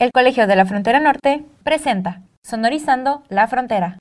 El 0.00 0.12
Colegio 0.12 0.46
de 0.46 0.54
la 0.54 0.64
Frontera 0.64 1.00
Norte 1.00 1.44
presenta 1.64 2.22
Sonorizando 2.44 3.24
la 3.30 3.48
Frontera. 3.48 3.98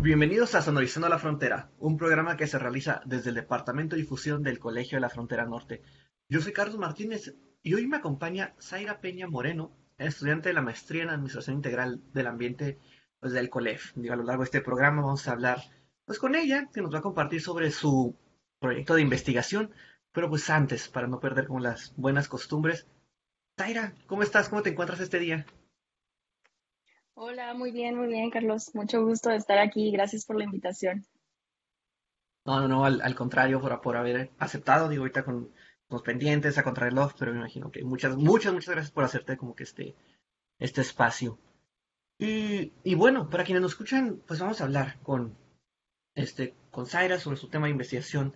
Bienvenidos 0.00 0.56
a 0.56 0.62
Sonorizando 0.62 1.08
la 1.08 1.20
Frontera, 1.20 1.70
un 1.78 1.96
programa 1.96 2.36
que 2.36 2.48
se 2.48 2.58
realiza 2.58 3.02
desde 3.04 3.28
el 3.28 3.36
Departamento 3.36 3.94
de 3.94 4.02
Difusión 4.02 4.42
del 4.42 4.58
Colegio 4.58 4.96
de 4.96 5.02
la 5.02 5.08
Frontera 5.08 5.46
Norte. 5.46 5.82
Yo 6.28 6.40
soy 6.40 6.52
Carlos 6.52 6.78
Martínez 6.78 7.36
y 7.62 7.74
hoy 7.74 7.86
me 7.86 7.98
acompaña 7.98 8.56
Zaira 8.60 9.00
Peña 9.00 9.28
Moreno, 9.28 9.70
estudiante 9.96 10.48
de 10.48 10.54
la 10.54 10.62
maestría 10.62 11.04
en 11.04 11.10
Administración 11.10 11.54
Integral 11.54 12.02
del 12.12 12.26
Ambiente 12.26 12.80
pues, 13.20 13.32
del 13.32 13.48
COLEF. 13.48 13.96
A 13.96 14.16
lo 14.16 14.24
largo 14.24 14.42
de 14.42 14.46
este 14.46 14.60
programa 14.60 15.02
vamos 15.02 15.28
a 15.28 15.32
hablar 15.32 15.60
pues 16.06 16.18
con 16.18 16.34
ella, 16.34 16.70
que 16.72 16.80
nos 16.80 16.94
va 16.94 17.00
a 17.00 17.02
compartir 17.02 17.42
sobre 17.42 17.70
su 17.70 18.16
proyecto 18.58 18.94
de 18.94 19.02
investigación. 19.02 19.72
Pero 20.12 20.30
pues 20.30 20.48
antes, 20.48 20.88
para 20.88 21.08
no 21.08 21.20
perder 21.20 21.46
como 21.48 21.60
las 21.60 21.92
buenas 21.96 22.28
costumbres, 22.28 22.86
Zaira, 23.58 23.92
¿cómo 24.06 24.22
estás? 24.22 24.48
¿Cómo 24.48 24.62
te 24.62 24.70
encuentras 24.70 25.00
este 25.00 25.18
día? 25.18 25.44
Hola, 27.14 27.52
muy 27.54 27.70
bien, 27.70 27.96
muy 27.96 28.08
bien, 28.08 28.30
Carlos. 28.30 28.74
Mucho 28.74 29.04
gusto 29.04 29.30
de 29.30 29.36
estar 29.36 29.58
aquí. 29.58 29.90
Gracias 29.90 30.24
por 30.24 30.36
la 30.36 30.44
invitación. 30.44 31.04
No, 32.46 32.60
no, 32.60 32.68
no, 32.68 32.84
al, 32.84 33.14
contrario, 33.14 33.60
por, 33.60 33.80
por, 33.80 33.96
haber 33.96 34.30
aceptado, 34.38 34.88
digo, 34.88 35.02
ahorita 35.02 35.24
con 35.24 35.50
los 35.88 36.02
pendientes 36.02 36.56
a 36.56 36.62
contrarreloj, 36.62 37.14
pero 37.18 37.32
me 37.32 37.38
imagino 37.38 37.72
que 37.72 37.82
muchas, 37.82 38.16
muchas, 38.16 38.52
muchas 38.52 38.74
gracias 38.74 38.92
por 38.92 39.02
hacerte 39.02 39.36
como 39.36 39.56
que 39.56 39.64
este, 39.64 39.96
este 40.58 40.80
espacio. 40.82 41.38
Y, 42.18 42.72
y 42.84 42.94
bueno, 42.94 43.28
para 43.28 43.44
quienes 43.44 43.62
nos 43.62 43.72
escuchan, 43.72 44.22
pues 44.26 44.38
vamos 44.38 44.60
a 44.60 44.64
hablar 44.64 44.98
con 45.02 45.36
este, 46.16 46.54
con 46.72 46.86
Zaira 46.86 47.20
sobre 47.20 47.36
su 47.36 47.48
tema 47.48 47.66
de 47.66 47.72
investigación 47.72 48.34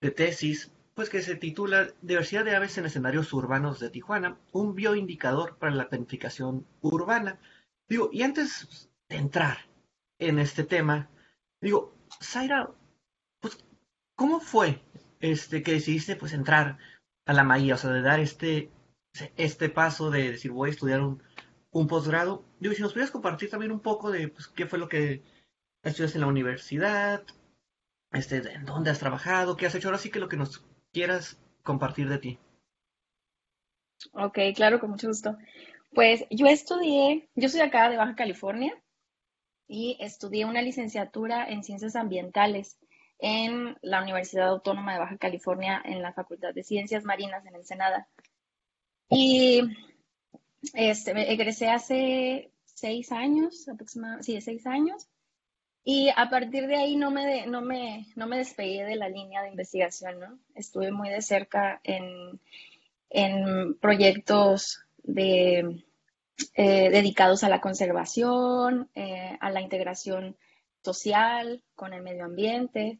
de 0.00 0.10
tesis, 0.10 0.72
pues 0.94 1.10
que 1.10 1.20
se 1.20 1.36
titula 1.36 1.92
Diversidad 2.00 2.44
de 2.44 2.56
aves 2.56 2.78
en 2.78 2.86
escenarios 2.86 3.32
urbanos 3.32 3.80
de 3.80 3.90
Tijuana, 3.90 4.38
un 4.52 4.74
bioindicador 4.74 5.58
para 5.58 5.74
la 5.74 5.88
planificación 5.88 6.66
urbana. 6.80 7.38
Digo, 7.88 8.08
y 8.12 8.22
antes 8.22 8.90
de 9.08 9.16
entrar 9.16 9.58
en 10.18 10.38
este 10.38 10.64
tema, 10.64 11.10
digo, 11.60 11.92
Zaira, 12.22 12.70
pues, 13.40 13.64
¿cómo 14.14 14.40
fue 14.40 14.80
este, 15.20 15.62
que 15.62 15.72
decidiste 15.72 16.16
pues 16.16 16.32
entrar 16.32 16.78
a 17.26 17.32
la 17.32 17.44
maía, 17.44 17.74
o 17.74 17.78
sea, 17.78 17.90
de 17.90 18.02
dar 18.02 18.20
este, 18.20 18.70
este 19.36 19.68
paso 19.68 20.10
de 20.10 20.32
decir 20.32 20.50
voy 20.50 20.70
a 20.70 20.72
estudiar 20.72 21.00
un, 21.00 21.22
un 21.70 21.86
posgrado? 21.86 22.44
Digo, 22.60 22.74
si 22.74 22.82
nos 22.82 22.92
pudieras 22.92 23.10
compartir 23.10 23.50
también 23.50 23.72
un 23.72 23.80
poco 23.80 24.10
de 24.10 24.28
pues, 24.28 24.48
qué 24.48 24.66
fue 24.66 24.78
lo 24.78 24.88
que 24.88 25.22
estudias 25.82 26.14
en 26.14 26.22
la 26.22 26.26
universidad, 26.26 27.24
este, 28.12 28.36
en 28.36 28.64
dónde 28.64 28.90
has 28.90 28.98
trabajado, 28.98 29.56
qué 29.56 29.66
has 29.66 29.74
hecho, 29.74 29.88
ahora 29.88 29.98
sí 29.98 30.10
que 30.10 30.20
lo 30.20 30.28
que 30.28 30.36
nos 30.36 30.64
quieras 30.92 31.38
compartir 31.62 32.08
de 32.08 32.18
ti. 32.18 32.38
Ok, 34.12 34.38
claro, 34.54 34.80
con 34.80 34.90
mucho 34.90 35.08
gusto. 35.08 35.36
Pues 35.94 36.24
yo 36.30 36.46
estudié, 36.46 37.28
yo 37.34 37.48
soy 37.48 37.60
acá 37.60 37.88
de 37.88 37.96
Baja 37.96 38.14
California 38.14 38.74
y 39.66 39.96
estudié 40.00 40.44
una 40.44 40.62
licenciatura 40.62 41.48
en 41.48 41.62
ciencias 41.62 41.96
ambientales 41.96 42.78
en 43.18 43.76
la 43.82 44.02
Universidad 44.02 44.48
Autónoma 44.48 44.92
de 44.92 45.00
Baja 45.00 45.18
California 45.18 45.82
en 45.84 46.02
la 46.02 46.12
Facultad 46.12 46.54
de 46.54 46.62
Ciencias 46.62 47.04
Marinas 47.04 47.44
en 47.46 47.56
Ensenada. 47.56 48.08
Y 49.10 49.62
este, 50.74 51.32
egresé 51.32 51.68
hace 51.68 52.52
seis 52.64 53.10
años, 53.10 53.68
aproximadamente, 53.68 54.24
sí, 54.24 54.40
seis 54.40 54.66
años. 54.66 55.08
Y 55.90 56.10
a 56.14 56.28
partir 56.28 56.66
de 56.66 56.76
ahí 56.76 56.96
no 56.96 57.10
me, 57.10 57.46
no 57.46 57.62
me, 57.62 58.08
no 58.14 58.26
me 58.26 58.36
despegué 58.36 58.84
de 58.84 58.96
la 58.96 59.08
línea 59.08 59.40
de 59.40 59.48
investigación, 59.48 60.20
¿no? 60.20 60.38
Estuve 60.54 60.92
muy 60.92 61.08
de 61.08 61.22
cerca 61.22 61.80
en, 61.82 62.38
en 63.08 63.72
proyectos 63.78 64.82
de, 65.02 65.82
eh, 66.52 66.90
dedicados 66.90 67.42
a 67.42 67.48
la 67.48 67.62
conservación, 67.62 68.90
eh, 68.94 69.38
a 69.40 69.48
la 69.48 69.62
integración 69.62 70.36
social 70.84 71.62
con 71.74 71.94
el 71.94 72.02
medio 72.02 72.26
ambiente. 72.26 72.98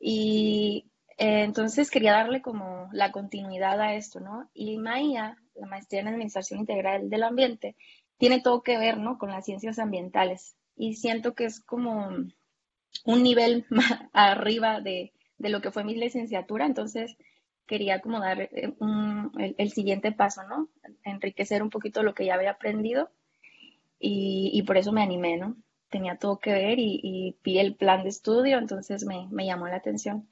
Y 0.00 0.90
eh, 1.16 1.44
entonces 1.44 1.88
quería 1.88 2.14
darle 2.14 2.42
como 2.42 2.88
la 2.90 3.12
continuidad 3.12 3.80
a 3.80 3.94
esto, 3.94 4.18
¿no? 4.18 4.50
Y 4.52 4.76
MAIA, 4.76 5.36
la 5.54 5.68
maestría 5.68 6.00
en 6.00 6.08
Administración 6.08 6.58
Integral 6.58 7.08
del 7.08 7.22
Ambiente, 7.22 7.76
tiene 8.18 8.40
todo 8.40 8.64
que 8.64 8.76
ver, 8.76 8.98
¿no? 8.98 9.18
Con 9.18 9.30
las 9.30 9.44
ciencias 9.44 9.78
ambientales 9.78 10.56
y 10.76 10.94
siento 10.94 11.34
que 11.34 11.44
es 11.44 11.60
como 11.60 12.08
un 13.04 13.22
nivel 13.22 13.66
más 13.70 14.00
arriba 14.12 14.80
de, 14.80 15.12
lo 15.38 15.60
que 15.60 15.70
fue 15.70 15.84
mi 15.84 15.94
licenciatura, 15.94 16.66
entonces 16.66 17.16
quería 17.66 18.00
como 18.00 18.20
dar 18.20 18.40
eh, 18.42 18.74
el, 19.58 19.72
siguiente 19.72 20.12
paso, 20.12 20.42
¿no? 20.44 20.68
Enriquecer 21.02 21.62
un 21.62 21.70
poquito 21.70 22.02
lo 22.02 22.14
que 22.14 22.26
ya 22.26 22.34
había 22.34 22.52
aprendido 22.52 23.10
y, 23.98 24.62
por 24.66 24.76
eso 24.76 24.92
me 24.92 25.02
animé, 25.02 25.38
¿no? 25.38 25.56
Tenía 25.88 26.16
todo 26.16 26.38
que 26.38 26.52
ver 26.52 26.78
y, 26.78 27.36
vi 27.42 27.58
el 27.58 27.74
plan 27.74 28.02
de 28.02 28.10
estudio, 28.10 28.58
entonces 28.58 29.04
me, 29.04 29.28
me, 29.30 29.46
llamó 29.46 29.66
la 29.66 29.76
atención. 29.76 30.28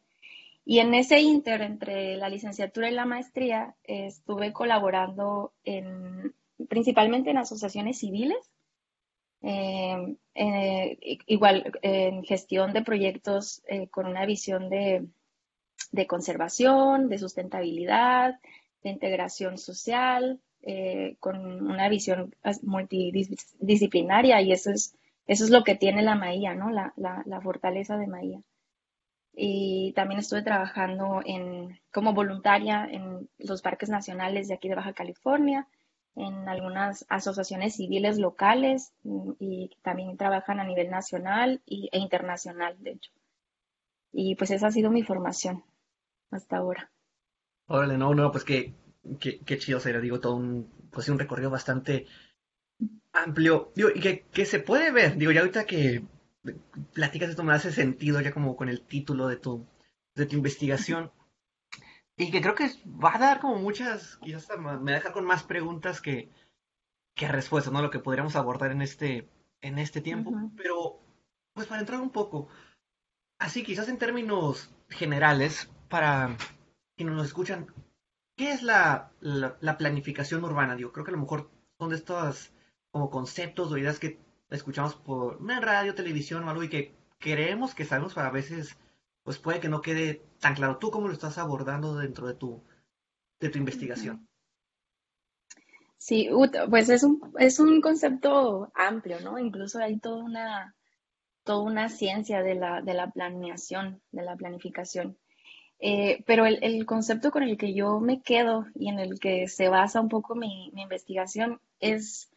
Y 0.65 0.79
en 0.79 0.95
ese 0.95 1.21
inter, 1.21 1.63
entre 1.63 2.17
la 2.17 2.29
licenciatura 2.29 2.91
y 2.91 2.95
la 2.95 3.07
maestría, 3.07 3.75
estuve 3.85 4.53
colaborando 4.53 5.53
en, 5.65 6.35
principalmente 6.69 7.31
en 7.31 7.39
asociaciones 7.39 7.99
civiles 7.99 8.53
eh, 9.43 10.17
eh, 10.35 10.99
igual 11.27 11.73
en 11.83 12.23
gestión 12.25 12.73
de 12.73 12.83
proyectos 12.83 13.63
eh, 13.67 13.89
con 13.89 14.07
una 14.07 14.25
visión 14.25 14.71
de, 14.71 15.09
conservación, 16.07 17.09
de 17.09 17.19
sustentabilidad, 17.19 18.39
de 18.83 18.91
integración 18.91 19.59
social, 19.59 20.41
con 21.19 21.67
una 21.69 21.89
visión 21.89 22.33
multidisciplinaria 22.63 24.41
y 24.43 24.53
eso 24.53 24.71
es, 24.71 24.97
eso 25.27 25.45
es 25.45 25.51
lo 25.51 25.65
que 25.65 25.75
tiene 25.75 26.03
la 26.03 26.15
Maía, 26.15 26.55
¿no? 26.55 26.71
La, 26.71 26.95
la, 26.97 27.41
fortaleza 27.41 27.97
de 27.97 28.07
Maía. 28.07 28.41
Y 29.35 29.93
también 29.97 30.21
estuve 30.21 30.43
trabajando 30.43 31.21
en, 31.25 31.81
como 31.93 32.15
voluntaria 32.15 32.89
en 32.89 33.29
los 33.39 33.61
parques 33.61 33.89
nacionales 33.89 34.47
de 34.47 34.55
aquí 34.55 34.69
de 34.69 34.77
Baja 34.77 34.93
California, 34.93 35.67
en 36.15 36.49
algunas 36.49 37.07
asociaciones 37.09 37.77
civiles 37.77 38.19
locales 38.19 38.93
mm, 39.03 39.33
y 39.39 39.71
también 39.83 40.17
trabajan 40.17 40.61
a 40.61 40.65
nivel 40.65 40.91
nacional 40.91 41.63
e 41.67 41.99
internacional, 41.99 42.77
de 42.81 42.93
hecho. 42.93 43.11
Y 44.13 44.35
pues 44.35 44.51
esa 44.51 44.67
ha 44.67 44.73
sido 44.73 44.91
mi 44.91 45.03
formación 45.03 45.65
hasta 46.31 46.59
ahora. 46.59 46.91
Órale, 47.67 47.97
no, 47.97 48.15
no, 48.15 48.31
pues 48.31 48.45
qué, 48.45 48.75
qué, 49.19 49.41
qué 49.41 49.59
chido 49.59 49.81
sería, 49.81 50.01
digo, 50.01 50.21
todo 50.21 50.37
un, 50.37 50.71
pues 50.91 51.09
un 51.09 51.19
recorrido 51.19 51.51
bastante 51.51 52.07
amplio, 53.13 53.73
digo, 53.75 53.91
y 53.95 54.01
que, 54.01 54.27
que 54.33 54.45
se 54.45 54.59
puede 54.59 54.91
ver, 54.91 55.17
digo, 55.17 55.33
ya 55.33 55.41
ahorita 55.41 55.65
que 55.65 56.03
platicas 56.93 57.31
esto 57.31 57.45
me 57.45 57.53
hace 57.53 57.73
sentido 57.73 58.21
ya 58.21 58.33
como 58.33 58.57
con 58.57 58.69
el 58.69 58.83
título 58.83 59.29
de 59.29 59.37
tu, 59.37 59.67
de 60.15 60.27
tu 60.27 60.37
investigación, 60.37 61.11
y 62.17 62.31
que 62.31 62.41
creo 62.41 62.55
que 62.55 62.71
va 62.87 63.15
a 63.15 63.19
dar 63.19 63.41
como 63.41 63.57
muchas, 63.57 64.17
quizás 64.19 64.49
me 64.59 64.65
va 64.65 64.75
a 64.75 64.95
dejar 64.95 65.13
con 65.13 65.25
más 65.25 65.43
preguntas 65.43 66.01
que, 66.01 66.31
que 67.15 67.29
respuestas, 67.29 67.73
¿no? 67.73 67.83
Lo 67.83 67.91
que 67.91 67.99
podríamos 67.99 68.37
abordar 68.37 68.71
en 68.73 68.83
este, 68.83 69.29
en 69.61 69.79
este 69.79 70.01
tiempo. 70.01 70.33
Pero, 70.57 71.01
pues 71.55 71.67
para 71.67 71.81
entrar 71.81 72.01
un 72.01 72.11
poco, 72.11 72.49
así 73.39 73.65
quizás 73.65 73.89
en 73.89 73.99
términos 73.99 74.75
generales, 74.89 75.71
para 75.89 76.37
quienes 76.97 77.15
nos 77.15 77.27
escuchan, 77.27 77.67
¿qué 78.37 78.53
es 78.53 78.63
la, 78.63 79.13
la, 79.21 79.79
planificación 79.79 80.45
urbana? 80.45 80.77
Digo, 80.77 80.93
creo 80.93 81.05
que 81.05 81.11
a 81.11 81.15
lo 81.15 81.21
mejor 81.21 81.51
son 81.79 81.91
de 81.91 81.97
estos 81.97 82.53
como 82.91 83.11
conceptos 83.11 83.73
o 83.73 83.79
ideas 83.79 83.99
que 83.99 84.19
escuchamos 84.51 84.95
por 84.95 85.37
una 85.37 85.61
radio, 85.61 85.95
televisión 85.95 86.45
o 86.45 86.51
algo 86.51 86.63
y 86.63 86.69
que 86.69 86.95
creemos 87.19 87.75
que 87.75 87.87
sabemos, 87.87 88.15
para 88.15 88.29
a 88.29 88.33
veces 88.33 88.77
pues 89.23 89.39
puede 89.39 89.61
que 89.61 89.69
no 89.69 89.81
quede 89.81 90.23
tan 90.41 90.55
claro. 90.55 90.79
¿Tú 90.79 90.91
cómo 90.91 91.09
lo 91.09 91.15
estás 91.15 91.39
abordando 91.39 91.97
dentro 91.97 92.27
de 92.27 92.35
tu, 92.35 92.63
de 93.41 93.49
tu 93.49 93.59
investigación? 93.59 94.29
Sí, 95.97 96.29
pues 96.69 96.89
es 96.89 97.05
un, 97.05 97.21
es 97.39 97.61
un 97.61 97.81
concepto 97.81 98.73
amplio, 98.75 99.21
¿no? 99.21 99.39
Incluso 99.39 99.79
hay 99.79 99.99
toda 100.01 100.25
una, 100.25 100.75
toda 101.45 101.61
una 101.61 101.89
ciencia 101.89 102.43
de 102.43 102.57
la, 102.57 102.83
de 102.83 102.95
la 102.95 103.11
planeación, 103.11 104.03
de 104.11 104.23
la 104.23 104.35
planificación. 104.35 105.17
Eh, 105.79 106.23
pero 106.27 106.47
el, 106.47 106.59
el, 106.63 106.87
concepto 106.87 107.31
con 107.31 107.43
el 107.45 107.57
que 107.57 107.75
yo 107.75 108.01
me 108.01 108.21
quedo 108.23 108.67
y 108.75 108.89
en 108.89 108.99
el 109.01 109.19
que 109.21 109.49
se 109.49 109.69
basa 109.69 110.01
un 110.01 110.09
poco 110.09 110.35
mi, 110.35 110.71
mi 110.75 110.83
investigación 110.83 111.61
es 111.81 112.31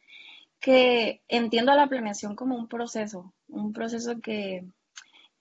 que 0.60 1.22
entiendo 1.28 1.72
a 1.72 1.76
la 1.76 1.88
planeación 1.88 2.36
como 2.36 2.56
un 2.56 2.68
proceso, 2.68 3.34
un 3.48 3.74
proceso 3.74 4.20
que, 4.22 4.66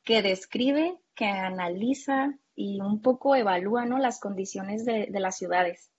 que 0.04 0.22
describe, 0.22 0.96
que 1.14 1.26
analiza 1.26 2.34
y 2.54 2.80
un 2.80 3.00
poco 3.00 3.34
evalúa 3.34 3.84
¿no? 3.84 3.98
las 3.98 4.20
condiciones 4.20 4.84
de, 4.84 5.08
las 5.10 5.36
ciudades 5.36 5.90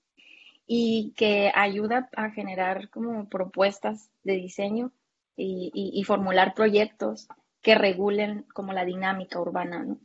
y 0.68 1.14
que 1.18 1.52
ayuda 1.54 2.10
a 2.16 2.32
generar 2.32 2.90
como 2.90 3.28
propuestas 3.30 4.10
de 4.24 4.34
diseño 4.34 4.92
y, 5.38 6.02
formular 6.06 6.54
proyectos 6.54 7.28
que 7.62 7.76
regulen 7.76 8.44
como 8.54 8.72
la 8.72 8.86
dinámica 8.86 9.40
urbana. 9.40 9.84
¿no? 9.84 10.00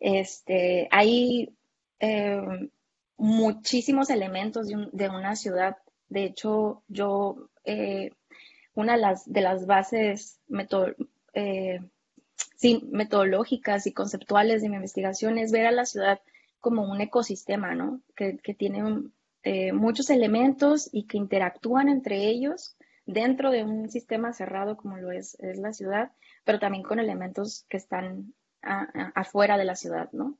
Este, 0.00 0.88
hay 0.90 1.54
eh, 2.00 2.70
muchísimos 3.18 4.10
elementos 4.10 4.68
de, 4.68 5.08
una 5.08 5.36
ciudad. 5.36 5.76
De 6.08 6.24
hecho, 6.24 6.82
yo, 6.88 7.50
eh, 7.64 8.12
una 8.74 8.94
de 8.94 9.00
las, 9.00 9.30
de 9.30 9.40
las 9.42 9.66
bases 9.66 10.40
eh, 11.34 11.80
metodológicas 12.90 13.86
y 13.86 13.92
conceptuales 13.92 14.62
de 14.62 14.68
mi 14.68 14.76
investigación 14.76 15.38
es 15.38 15.52
ver 15.52 15.66
a 15.66 15.72
la 15.72 15.86
ciudad 15.86 16.20
como 16.60 16.82
un 16.82 17.00
ecosistema, 17.00 17.74
¿no? 17.74 18.00
Que, 18.16 18.38
tiene 18.54 18.82
muchos 19.72 20.10
elementos 20.10 20.88
y 20.92 21.06
que 21.06 21.16
interactúan 21.16 21.88
entre 21.88 22.26
ellos 22.26 22.76
dentro 23.06 23.50
de 23.50 23.64
un 23.64 23.88
sistema 23.88 24.32
cerrado 24.32 24.76
como 24.76 24.98
lo 24.98 25.12
es, 25.12 25.36
es 25.40 25.58
la 25.58 25.72
ciudad, 25.72 26.12
pero 26.44 26.58
también 26.58 26.82
con 26.82 26.98
elementos 26.98 27.64
que 27.68 27.76
están 27.76 28.34
afuera 28.60 29.56
de 29.56 29.64
la 29.64 29.76
ciudad, 29.76 30.10
¿no? 30.12 30.36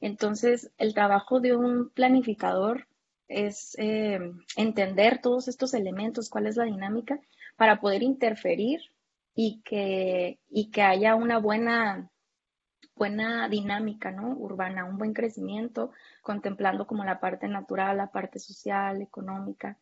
Entonces, 0.00 0.70
el 0.78 0.94
trabajo 0.94 1.40
de 1.40 1.56
un 1.56 1.90
planificador 1.90 2.86
es 3.28 3.74
eh, 3.78 4.20
entender 4.56 5.20
todos 5.20 5.48
estos 5.48 5.74
elementos, 5.74 6.30
cuál 6.30 6.46
es 6.46 6.56
la 6.56 6.64
dinámica, 6.64 7.20
para 7.56 7.80
poder 7.80 8.02
interferir 8.02 8.80
y 9.36 9.60
que, 9.62 10.40
y 10.48 10.70
que 10.70 10.82
haya 10.82 11.14
una 11.14 11.38
buena, 11.38 12.10
buena 12.96 13.48
dinámica 13.50 14.10
¿no? 14.10 14.30
urbana, 14.30 14.86
un 14.86 14.96
buen 14.96 15.12
crecimiento, 15.12 15.92
contemplando 16.22 16.86
como 16.86 17.04
la 17.04 17.20
parte 17.20 17.46
natural, 17.46 17.98
la 17.98 18.10
parte 18.10 18.38
social, 18.38 19.02
económica. 19.02 19.78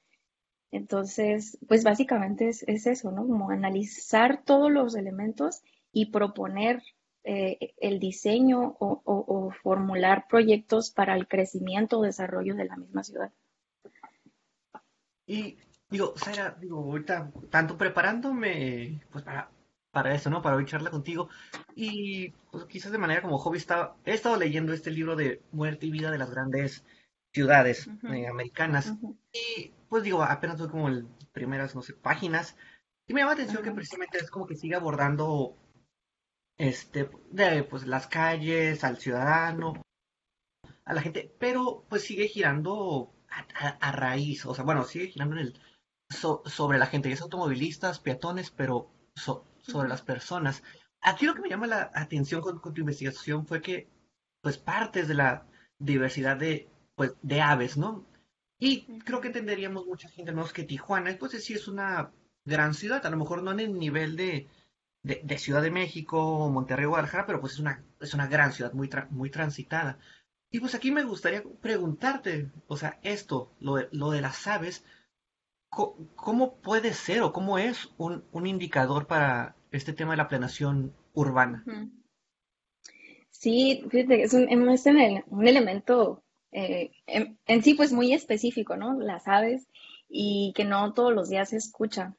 Entonces, 0.72 1.56
pues 1.68 1.84
básicamente 1.84 2.48
es, 2.48 2.64
es 2.64 2.88
eso, 2.88 3.12
¿no? 3.12 3.24
Como 3.24 3.50
analizar 3.50 4.42
todos 4.42 4.72
los 4.72 4.96
elementos 4.96 5.62
y 5.92 6.06
proponer 6.06 6.82
eh, 7.22 7.74
el 7.78 8.00
diseño 8.00 8.76
o, 8.80 9.52
formular 9.62 10.26
proyectos 10.28 10.90
para 10.90 11.14
el 11.14 11.28
crecimiento 11.28 11.98
o 11.98 12.02
desarrollo 12.02 12.56
de 12.56 12.64
la 12.64 12.76
misma 12.76 13.04
ciudad. 13.04 13.32
Y 15.26 15.56
digo, 15.94 16.14
Sara, 16.16 16.56
digo, 16.60 16.78
ahorita 16.78 17.32
tanto 17.50 17.78
preparándome 17.78 19.00
pues 19.12 19.24
para, 19.24 19.50
para 19.92 20.14
eso, 20.14 20.28
¿no? 20.28 20.42
Para 20.42 20.56
hoy 20.56 20.66
charla 20.66 20.90
contigo. 20.90 21.28
Y 21.74 22.30
pues, 22.50 22.64
quizás 22.64 22.92
de 22.92 22.98
manera 22.98 23.22
como 23.22 23.38
hobby 23.38 23.58
estaba, 23.58 23.96
he 24.04 24.12
estado 24.12 24.36
leyendo 24.36 24.72
este 24.72 24.90
libro 24.90 25.16
de 25.16 25.40
Muerte 25.52 25.86
y 25.86 25.90
Vida 25.90 26.10
de 26.10 26.18
las 26.18 26.30
grandes 26.30 26.84
ciudades 27.32 27.88
eh, 28.12 28.26
americanas. 28.26 28.92
Y 29.32 29.72
pues 29.88 30.02
digo, 30.02 30.22
apenas 30.22 30.56
tuve 30.56 30.70
como 30.70 30.88
el 30.88 31.06
primeras, 31.32 31.74
no 31.74 31.82
sé, 31.82 31.94
páginas. 31.94 32.56
Y 33.06 33.14
me 33.14 33.20
llama 33.20 33.34
la 33.34 33.42
atención 33.42 33.62
que 33.62 33.70
precisamente 33.70 34.18
es 34.18 34.30
como 34.30 34.46
que 34.46 34.56
sigue 34.56 34.74
abordando 34.74 35.56
este, 36.58 37.08
de 37.30 37.62
pues 37.64 37.86
las 37.86 38.06
calles, 38.08 38.82
al 38.82 38.98
ciudadano, 38.98 39.82
a 40.84 40.94
la 40.94 41.02
gente, 41.02 41.32
pero 41.38 41.84
pues 41.88 42.02
sigue 42.02 42.28
girando 42.28 43.12
a, 43.80 43.92
raíz, 43.92 44.46
o 44.46 44.54
sea, 44.54 44.64
bueno, 44.64 44.84
sigue 44.84 45.08
girando 45.08 45.36
en 45.36 45.42
el, 45.42 45.60
sobre 46.08 46.78
la 46.78 46.86
gente, 46.86 47.10
es 47.10 47.22
automovilistas, 47.22 47.98
peatones, 47.98 48.50
pero 48.50 48.90
sobre 49.14 49.88
las 49.88 50.02
personas. 50.02 50.62
Aquí 51.00 51.26
lo 51.26 51.34
que 51.34 51.42
me 51.42 51.48
llama 51.48 51.66
la 51.66 51.90
atención 51.94 52.40
con, 52.40 52.60
tu 52.60 52.80
investigación 52.80 53.46
fue 53.46 53.60
que, 53.60 53.88
pues, 54.40 54.58
partes 54.58 55.08
de 55.08 55.14
la 55.14 55.46
diversidad 55.78 56.36
de, 56.36 56.68
pues, 56.94 57.14
de 57.22 57.40
aves, 57.40 57.76
¿no? 57.76 58.06
Y 58.58 59.00
creo 59.00 59.20
que 59.20 59.28
entenderíamos 59.28 59.86
mucha 59.86 60.08
gente, 60.08 60.32
que 60.54 60.64
Tijuana, 60.64 61.16
pues 61.18 61.32
sí 61.44 61.54
es 61.54 61.68
una 61.68 62.12
gran 62.44 62.74
ciudad, 62.74 63.04
a 63.04 63.10
lo 63.10 63.16
mejor 63.16 63.42
no 63.42 63.52
en 63.52 63.60
el 63.60 63.78
nivel 63.78 64.16
de, 64.16 64.48
de, 65.02 65.38
Ciudad 65.38 65.62
de 65.62 65.70
México, 65.70 66.48
Monterrey, 66.50 66.86
Guadalajara, 66.86 67.26
pero 67.26 67.40
pues 67.40 67.54
es 67.54 67.58
una, 67.58 67.84
es 68.00 68.14
una 68.14 68.26
gran 68.26 68.52
ciudad 68.52 68.72
muy, 68.72 68.88
muy 69.10 69.30
transitada. 69.30 69.98
Y 70.50 70.60
pues 70.60 70.74
aquí 70.74 70.90
me 70.92 71.04
gustaría 71.04 71.42
preguntarte, 71.60 72.50
o 72.66 72.76
sea, 72.76 72.98
esto, 73.02 73.52
lo 73.60 73.76
de, 73.76 73.88
lo 73.92 74.10
de 74.10 74.20
las 74.20 74.46
aves, 74.46 74.84
¿cómo, 76.16 76.54
puede 76.56 76.92
ser 76.92 77.22
o 77.22 77.32
cómo 77.32 77.58
es 77.58 77.90
un, 77.98 78.24
un, 78.32 78.46
indicador 78.46 79.06
para 79.06 79.56
este 79.70 79.92
tema 79.92 80.12
de 80.12 80.18
la 80.18 80.28
planeación 80.28 80.94
urbana? 81.12 81.64
Sí, 83.30 83.84
fíjate, 83.90 84.22
es 84.22 84.32
un, 84.32 84.48
un 84.48 85.48
elemento 85.48 86.24
eh, 86.56 86.92
en, 87.06 87.62
sí 87.62 87.74
pues 87.74 87.92
muy 87.92 88.14
específico, 88.14 88.76
¿no? 88.76 88.98
Las 88.98 89.26
aves 89.26 89.66
y 90.08 90.52
que 90.54 90.64
no 90.64 90.94
todos 90.94 91.12
los 91.12 91.28
días 91.28 91.50
se 91.50 91.56
escucha. 91.56 92.14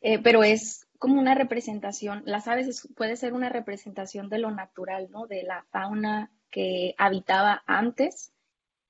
Eh, 0.00 0.18
pero 0.18 0.42
es 0.42 0.86
como 0.98 1.20
una 1.20 1.34
representación, 1.34 2.22
las 2.24 2.48
aves 2.48 2.88
puede 2.96 3.16
ser 3.16 3.34
una 3.34 3.50
representación 3.50 4.30
de 4.30 4.38
lo 4.38 4.50
natural, 4.50 5.08
¿no? 5.10 5.26
De 5.26 5.42
la 5.42 5.64
fauna 5.70 6.32
que 6.50 6.94
habitaba 6.96 7.62
antes 7.66 8.32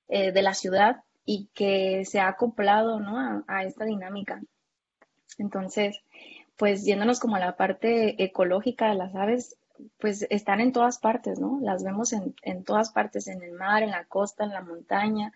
eh, 0.07 0.31
de 0.31 0.41
la 0.41 0.53
ciudad 0.53 1.03
y 1.25 1.49
que 1.53 2.05
se 2.05 2.19
ha 2.19 2.27
acoplado, 2.27 2.99
¿no? 2.99 3.43
A, 3.47 3.63
esta 3.63 3.85
dinámica. 3.85 4.41
Entonces, 5.37 5.99
pues 6.57 6.85
yéndonos 6.85 7.19
como 7.19 7.35
a 7.35 7.39
la 7.39 7.55
parte 7.55 8.23
ecológica 8.23 8.89
de 8.89 8.95
las 8.95 9.15
aves, 9.15 9.57
pues 9.99 10.27
están 10.29 10.61
en 10.61 10.71
todas 10.71 10.99
partes, 10.99 11.39
¿no? 11.39 11.59
Las 11.61 11.83
vemos 11.83 12.13
en, 12.13 12.35
en 12.43 12.63
todas 12.63 12.91
partes, 12.91 13.27
en 13.27 13.41
el 13.41 13.53
mar, 13.53 13.83
en 13.83 13.91
la 13.91 14.05
costa, 14.05 14.43
en 14.43 14.51
la 14.51 14.61
montaña, 14.61 15.33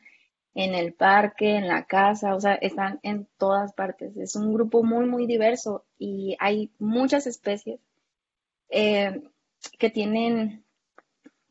en 0.53 0.73
el 0.73 0.93
parque, 0.93 1.55
en 1.55 1.67
la 1.67 1.85
casa, 1.85 2.35
o 2.35 2.39
sea, 2.41 2.55
están 2.55 2.99
en 3.03 3.27
todas 3.37 3.73
partes. 3.73 4.17
Es 4.17 4.35
un 4.35 4.53
grupo 4.53 4.83
muy, 4.83 5.05
muy 5.05 5.27
diverso 5.27 5.85
y 5.99 6.35
hay 6.39 6.71
muchas 6.79 7.27
especies 7.27 7.79
eh, 8.69 9.21
que 9.77 9.89
tienen 9.89 10.65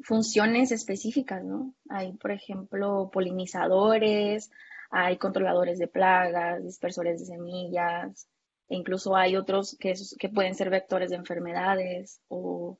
funciones 0.00 0.72
específicas, 0.72 1.44
¿no? 1.44 1.74
Hay, 1.88 2.12
por 2.12 2.30
ejemplo, 2.30 3.10
polinizadores, 3.12 4.50
hay 4.90 5.16
controladores 5.16 5.78
de 5.78 5.88
plagas, 5.88 6.62
dispersores 6.62 7.20
de 7.20 7.26
semillas, 7.26 8.28
e 8.68 8.76
incluso 8.76 9.16
hay 9.16 9.36
otros 9.36 9.76
que, 9.78 9.94
que 10.18 10.28
pueden 10.28 10.54
ser 10.54 10.70
vectores 10.70 11.10
de 11.10 11.16
enfermedades 11.16 12.20
o 12.28 12.78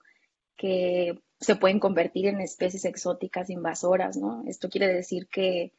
que 0.57 1.21
se 1.41 1.57
pueden 1.57 1.81
convertir 1.81 2.27
en 2.27 2.41
especies 2.41 2.85
exóticas 2.85 3.51
invasoras, 3.51 4.17
¿no? 4.17 4.43
Esto 4.47 4.69
quiere 4.69 4.89
decir 4.89 5.29
que 5.29 5.73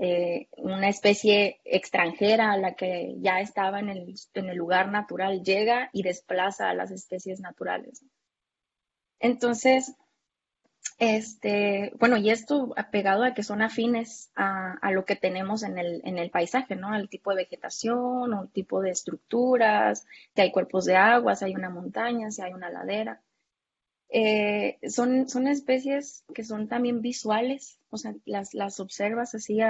eh, 0.00 0.48
una 0.58 0.88
especie 0.88 1.60
extranjera 1.64 2.56
la 2.56 2.74
que 2.74 3.16
ya 3.18 3.40
estaba 3.40 3.80
en 3.80 3.88
el, 3.88 4.14
en 4.34 4.48
el, 4.48 4.56
lugar 4.56 4.92
natural 4.92 5.42
llega 5.42 5.90
y 5.92 6.02
desplaza 6.02 6.70
a 6.70 6.74
las 6.74 6.92
especies 6.92 7.40
naturales. 7.40 8.04
Entonces, 9.18 9.96
este, 10.98 11.92
bueno, 12.00 12.16
y 12.16 12.30
esto 12.30 12.72
apegado 12.76 13.22
a 13.22 13.32
que 13.32 13.44
son 13.44 13.62
afines 13.62 14.30
a, 14.34 14.72
a 14.82 14.90
lo 14.90 15.04
que 15.04 15.14
tenemos 15.14 15.62
en 15.62 15.78
el, 15.78 16.02
en 16.04 16.18
el, 16.18 16.30
paisaje, 16.30 16.74
¿no? 16.74 16.88
Al 16.88 17.08
tipo 17.08 17.30
de 17.30 17.36
vegetación, 17.36 18.34
un 18.34 18.48
tipo 18.48 18.80
de 18.80 18.90
estructuras, 18.90 20.04
si 20.34 20.40
hay 20.40 20.50
cuerpos 20.50 20.86
de 20.86 20.96
agua, 20.96 21.36
si 21.36 21.44
hay 21.44 21.54
una 21.54 21.70
montaña, 21.70 22.32
si 22.32 22.42
hay 22.42 22.52
una 22.52 22.70
ladera. 22.70 23.22
Eh, 24.10 24.78
son, 24.88 25.28
son 25.28 25.46
especies 25.46 26.24
que 26.34 26.42
son 26.42 26.66
también 26.66 27.00
visuales, 27.00 27.78
o 27.90 27.98
sea, 27.98 28.14
las, 28.24 28.54
las 28.54 28.80
observas 28.80 29.34
así 29.34 29.60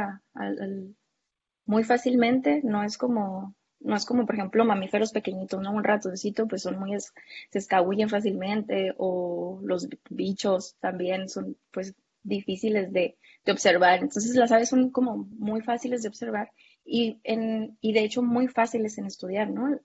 muy 1.67 1.85
fácilmente, 1.85 2.63
no 2.65 2.83
es 2.85 2.97
como, 2.97 3.55
no 3.81 3.97
es 3.97 4.05
como, 4.05 4.27
por 4.27 4.35
ejemplo, 4.35 4.65
mamíferos 4.65 5.13
pequeñitos, 5.13 5.61
¿no? 5.61 5.73
Un 5.73 5.85
ratoncito, 5.85 6.49
pues 6.49 6.63
son 6.63 6.79
muy, 6.79 6.99
se 7.01 7.59
escabullen 7.59 8.09
fácilmente, 8.09 8.95
o 8.97 9.61
los 9.63 9.89
bichos 10.11 10.77
también 10.81 11.29
son, 11.29 11.57
pues, 11.71 11.95
difíciles 12.23 12.93
de, 12.93 13.17
de 13.45 13.53
observar. 13.53 14.01
Entonces, 14.01 14.35
las 14.35 14.53
aves 14.53 14.69
son 14.69 14.91
como 14.91 15.29
muy 15.39 15.63
fáciles 15.63 16.03
de 16.03 16.09
observar 16.09 16.51
y, 16.89 17.21
en, 17.23 17.77
y 17.81 17.93
de 17.93 18.01
hecho 18.01 18.23
muy 18.23 18.49
fáciles 18.49 18.99
en 18.99 19.07
estudiar, 19.07 19.51
¿no? 19.51 19.79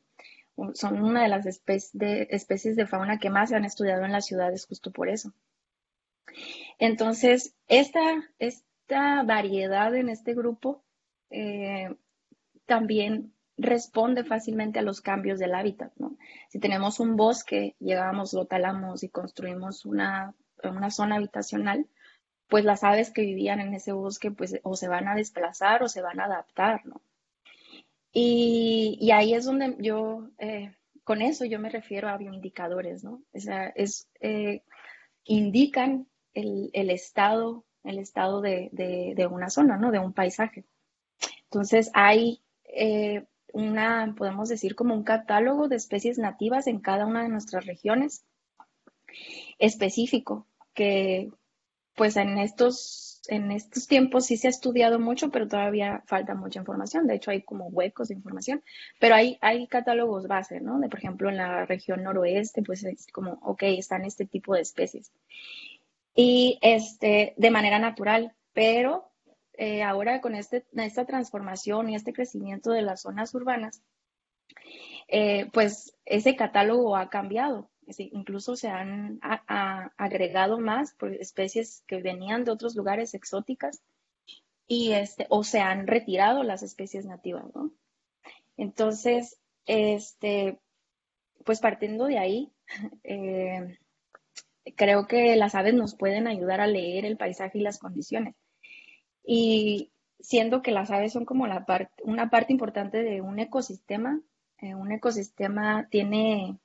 son 0.76 1.02
una 1.02 1.24
de 1.24 1.30
las 1.30 1.46
especies 1.48 2.76
de 2.76 2.86
fauna 2.86 3.18
que 3.18 3.32
más 3.32 3.50
se 3.50 3.56
han 3.56 3.66
estudiado 3.66 4.06
en 4.06 4.12
las 4.12 4.28
ciudades 4.28 4.68
justo 4.68 4.92
por 4.92 5.10
eso. 5.10 5.34
Entonces, 6.78 7.56
esta, 7.68 8.30
esta 8.38 9.24
variedad 9.24 9.96
en 9.96 10.10
este 10.10 10.36
grupo 10.36 10.84
eh, 11.32 11.96
también 12.68 13.34
responde 13.58 14.24
fácilmente 14.24 14.80
a 14.80 14.84
los 14.84 15.02
cambios 15.02 15.40
del 15.40 15.56
hábitat. 15.56 15.92
Si 16.50 16.60
tenemos 16.60 17.00
un 17.00 17.16
bosque, 17.16 17.76
llegamos, 17.80 18.34
lo 18.34 18.46
talamos 18.46 19.04
y 19.04 19.10
construimos 19.10 19.86
una, 19.86 20.34
una 20.64 20.90
zona 20.90 21.16
habitacional, 21.16 21.88
pues 22.48 22.66
las 22.66 22.84
aves 22.84 23.12
que 23.12 23.22
vivían 23.22 23.60
en 23.60 23.74
ese 23.74 23.92
bosque 23.92 24.32
pues 24.32 24.60
o 24.64 24.76
se 24.76 24.88
van 24.88 25.08
a 25.08 25.16
desplazar 25.16 25.84
o 25.84 25.88
se 25.88 26.02
van 26.02 26.20
a 26.20 26.26
adaptar, 26.26 26.86
¿no? 26.86 27.02
Y, 28.16 29.10
ahí 29.12 29.34
es 29.34 29.46
donde 29.46 29.76
yo, 29.80 30.30
eh, 30.38 30.72
con 31.04 31.24
eso 31.24 31.46
yo 31.46 31.60
me 31.60 31.70
refiero 31.70 32.10
a 32.10 32.18
bioindicadores, 32.18 33.04
¿no? 33.04 33.24
Es, 33.34 34.08
eh, 34.20 34.62
indican 35.24 36.08
el, 36.36 36.70
estado, 36.92 37.66
el 37.84 37.98
estado 37.98 38.42
de, 38.42 39.28
una 39.32 39.50
zona, 39.50 39.78
¿no? 39.78 39.92
De 39.92 39.98
un 39.98 40.14
paisaje. 40.14 40.64
Entonces 41.46 41.90
hay 41.96 42.44
eh, 42.66 43.26
una, 43.54 44.14
podemos 44.18 44.50
decir, 44.50 44.76
como 44.76 44.94
un 44.94 45.04
catálogo 45.04 45.70
de 45.70 45.78
especies 45.78 46.18
nativas 46.18 46.68
en 46.68 46.80
cada 46.80 47.06
una 47.06 47.24
de 47.24 47.30
nuestras 47.30 47.66
regiones 47.66 48.26
específico 49.60 50.46
que 50.74 51.30
pues 51.96 52.18
en 52.18 52.40
estos, 52.40 53.22
en 53.28 53.52
estos 53.52 53.88
tiempos 53.88 54.26
sí 54.26 54.38
se 54.38 54.48
ha 54.48 54.50
estudiado 54.50 55.00
mucho, 55.00 55.30
pero 55.30 55.48
todavía 55.48 56.04
falta 56.08 56.34
mucha 56.34 56.60
información. 56.60 57.06
De 57.06 57.16
hecho, 57.16 57.30
hay 57.30 57.44
como 57.44 57.68
huecos 57.68 58.08
de 58.08 58.16
información, 58.16 58.64
pero 59.00 59.14
hay, 59.14 59.38
hay 59.42 59.68
catálogos 59.68 60.28
base, 60.28 60.60
¿no? 60.60 60.80
De, 60.80 60.90
por 60.90 61.00
ejemplo, 61.00 61.30
en 61.30 61.38
la 61.38 61.66
región 61.66 62.02
noroeste, 62.02 62.64
pues 62.64 62.84
es 62.84 63.06
como, 63.12 63.34
ok, 63.44 63.64
están 63.64 64.06
este 64.06 64.26
tipo 64.26 64.56
de 64.56 64.62
especies. 64.62 65.12
Y 66.16 66.58
este, 66.62 67.36
de 67.38 67.52
manera 67.52 67.78
natural, 67.78 68.34
pero 68.54 69.13
eh, 69.54 69.84
ahora 69.84 70.22
con 70.22 70.36
este, 70.36 70.66
esta 70.74 71.06
transformación 71.06 71.90
y 71.90 71.96
este 71.96 72.14
crecimiento 72.14 72.72
de 72.72 72.82
las 72.82 73.02
zonas 73.02 73.34
urbanas, 73.36 73.82
eh, 75.08 75.50
pues 75.54 75.96
ese 76.06 76.36
catálogo 76.36 76.96
ha 76.96 77.10
cambiado. 77.10 77.70
incluso 77.98 78.56
se 78.56 78.70
han 78.70 79.20
agregado 79.22 80.60
más 80.60 80.96
especies 81.20 81.84
que 81.88 82.02
venían 82.02 82.46
de 82.46 82.52
otros 82.52 82.76
lugares 82.76 83.14
exóticas 83.14 83.84
y 84.68 84.94
este, 84.94 85.28
o 85.30 85.44
se 85.44 85.60
han 85.60 85.88
retirado 85.88 86.44
las 86.44 86.64
especies 86.64 87.06
nativas. 87.06 87.46
Entonces, 88.58 89.38
este, 89.66 90.60
pues 91.46 91.60
partiendo 91.60 92.06
de 92.06 92.18
ahí, 92.20 92.54
eh, 93.04 93.78
creo 94.76 95.08
que 95.08 95.36
las 95.36 95.56
aves 95.56 95.74
nos 95.74 95.96
pueden 95.96 96.28
ayudar 96.28 96.62
a 96.62 96.68
leer 96.68 97.06
el 97.06 97.18
paisaje 97.18 97.60
y 97.60 97.62
las 97.62 97.80
condiciones. 97.80 98.36
Y 99.24 99.92
siendo 100.20 100.62
que 100.62 100.72
las 100.72 100.92
aves 100.92 101.14
son 101.14 101.26
como 101.26 101.48
la 101.48 101.66
una 102.04 102.30
parte 102.30 102.54
importante 102.54 103.04
de 103.04 103.22
un 103.22 103.40
ecosistema, 103.40 104.22
eh, 104.60 104.76
un 104.76 104.92
ecosistema 104.92 105.88
tiene 105.90 106.58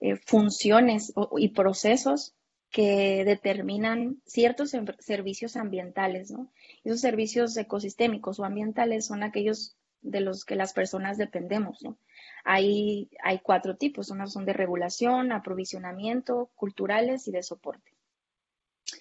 eh, 0.00 0.16
funciones 0.16 1.12
y 1.38 1.48
procesos 1.48 2.34
que 2.70 3.24
determinan 3.24 4.20
ciertos 4.26 4.76
servicios 4.98 5.56
ambientales, 5.56 6.30
¿no? 6.30 6.52
Esos 6.84 7.00
servicios 7.00 7.56
ecosistémicos 7.56 8.38
o 8.38 8.44
ambientales 8.44 9.06
son 9.06 9.22
aquellos 9.22 9.76
de 10.02 10.20
los 10.20 10.44
que 10.44 10.54
las 10.54 10.74
personas 10.74 11.16
dependemos, 11.16 11.82
¿no? 11.82 11.98
Hay, 12.44 13.10
hay 13.22 13.40
cuatro 13.40 13.76
tipos, 13.76 14.10
unos 14.10 14.32
son 14.32 14.44
de 14.44 14.52
regulación, 14.52 15.32
aprovisionamiento, 15.32 16.50
culturales 16.54 17.26
y 17.26 17.32
de 17.32 17.42
soporte. 17.42 17.92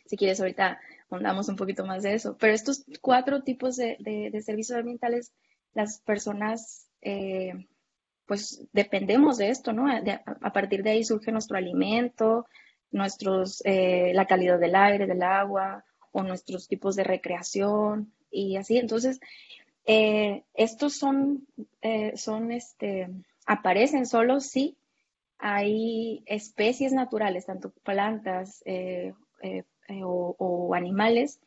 Si 0.06 0.18
quieres, 0.18 0.40
ahorita 0.40 0.80
ahondamos 1.10 1.50
un 1.50 1.56
poquito 1.56 1.86
más 1.86 2.04
de 2.04 2.14
eso. 2.14 2.38
Pero 2.40 2.54
estos 2.54 2.86
cuatro 3.02 3.44
tipos 3.44 3.76
de, 3.76 3.98
de, 4.00 4.42
servicios 4.42 4.78
ambientales, 4.78 5.32
las 5.74 6.00
personas 6.00 6.88
eh, 7.02 7.54
pues 8.26 8.68
dependemos 8.74 9.38
de 9.38 9.50
esto, 9.50 9.72
¿no? 9.72 9.86
a 9.90 10.52
partir 10.52 10.84
de 10.84 10.90
ahí 10.90 11.04
surge 11.06 11.32
nuestro 11.32 11.58
alimento, 11.58 12.46
nuestros, 12.92 13.62
eh, 13.64 14.12
la 14.14 14.26
calidad 14.26 14.60
del 14.60 14.76
aire, 14.76 15.08
del 15.08 15.24
agua, 15.24 15.86
o 16.12 16.24
nuestros 16.24 16.68
tipos 16.68 16.96
de 16.96 17.06
recreación 17.06 18.12
y 18.30 18.58
así. 18.58 18.78
Entonces, 18.78 19.22
eh, 19.86 20.44
estos 20.56 20.98
son, 20.98 21.48
son, 22.16 22.52
este, 22.52 23.08
aparecen 23.46 24.06
solo 24.06 24.42
si 24.42 24.76
hay 25.38 26.24
especies 26.26 26.92
naturales, 26.92 27.46
tanto 27.46 27.72
plantas 27.84 28.62
o, 30.04 30.36
animales, 30.78 31.40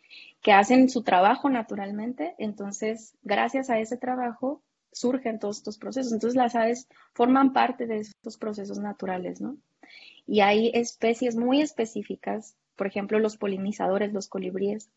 que 0.42 0.52
hacen 0.52 0.88
su 0.88 1.02
trabajo 1.02 1.48
naturalmente. 1.48 2.34
Entonces, 2.38 3.14
gracias 3.22 3.70
a 3.70 3.78
ese 3.78 3.96
trabajo, 3.96 4.62
surgen 4.92 5.38
todos 5.38 5.58
estos 5.58 5.78
procesos. 5.78 6.12
Entonces 6.12 6.36
las 6.36 6.54
aves 6.54 6.88
forman 7.14 7.52
parte 7.52 7.86
de 7.86 7.98
estos 7.98 8.36
procesos 8.36 8.78
naturales, 8.78 9.40
¿no? 9.40 9.56
Y 10.26 10.40
hay 10.40 10.70
especies 10.74 11.36
muy 11.36 11.60
específicas, 11.60 12.56
por 12.76 12.86
ejemplo, 12.86 13.18
los 13.18 13.36
polinizadores, 13.36 14.12
los 14.12 14.28
colibríes, 14.28 14.90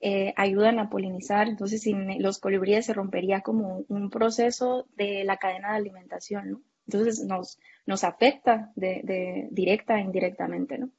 eh, 0.00 0.34
ayudan 0.36 0.78
a 0.78 0.90
polinizar. 0.90 1.48
Entonces, 1.48 1.82
sin 1.82 2.20
los 2.22 2.38
colibríes 2.38 2.86
se 2.86 2.92
rompería 2.92 3.40
como 3.42 3.84
un 3.88 4.10
proceso 4.10 4.86
de 4.96 5.24
la 5.24 5.36
cadena 5.36 5.70
de 5.70 5.76
alimentación, 5.76 6.50
¿no? 6.50 6.62
Entonces 6.86 7.24
nos, 7.24 7.58
nos 7.86 8.02
afecta 8.02 8.72
de, 8.74 9.02
de 9.04 9.48
directa 9.52 9.98
e 9.98 10.02
indirectamente, 10.02 10.78
¿no? 10.78 10.90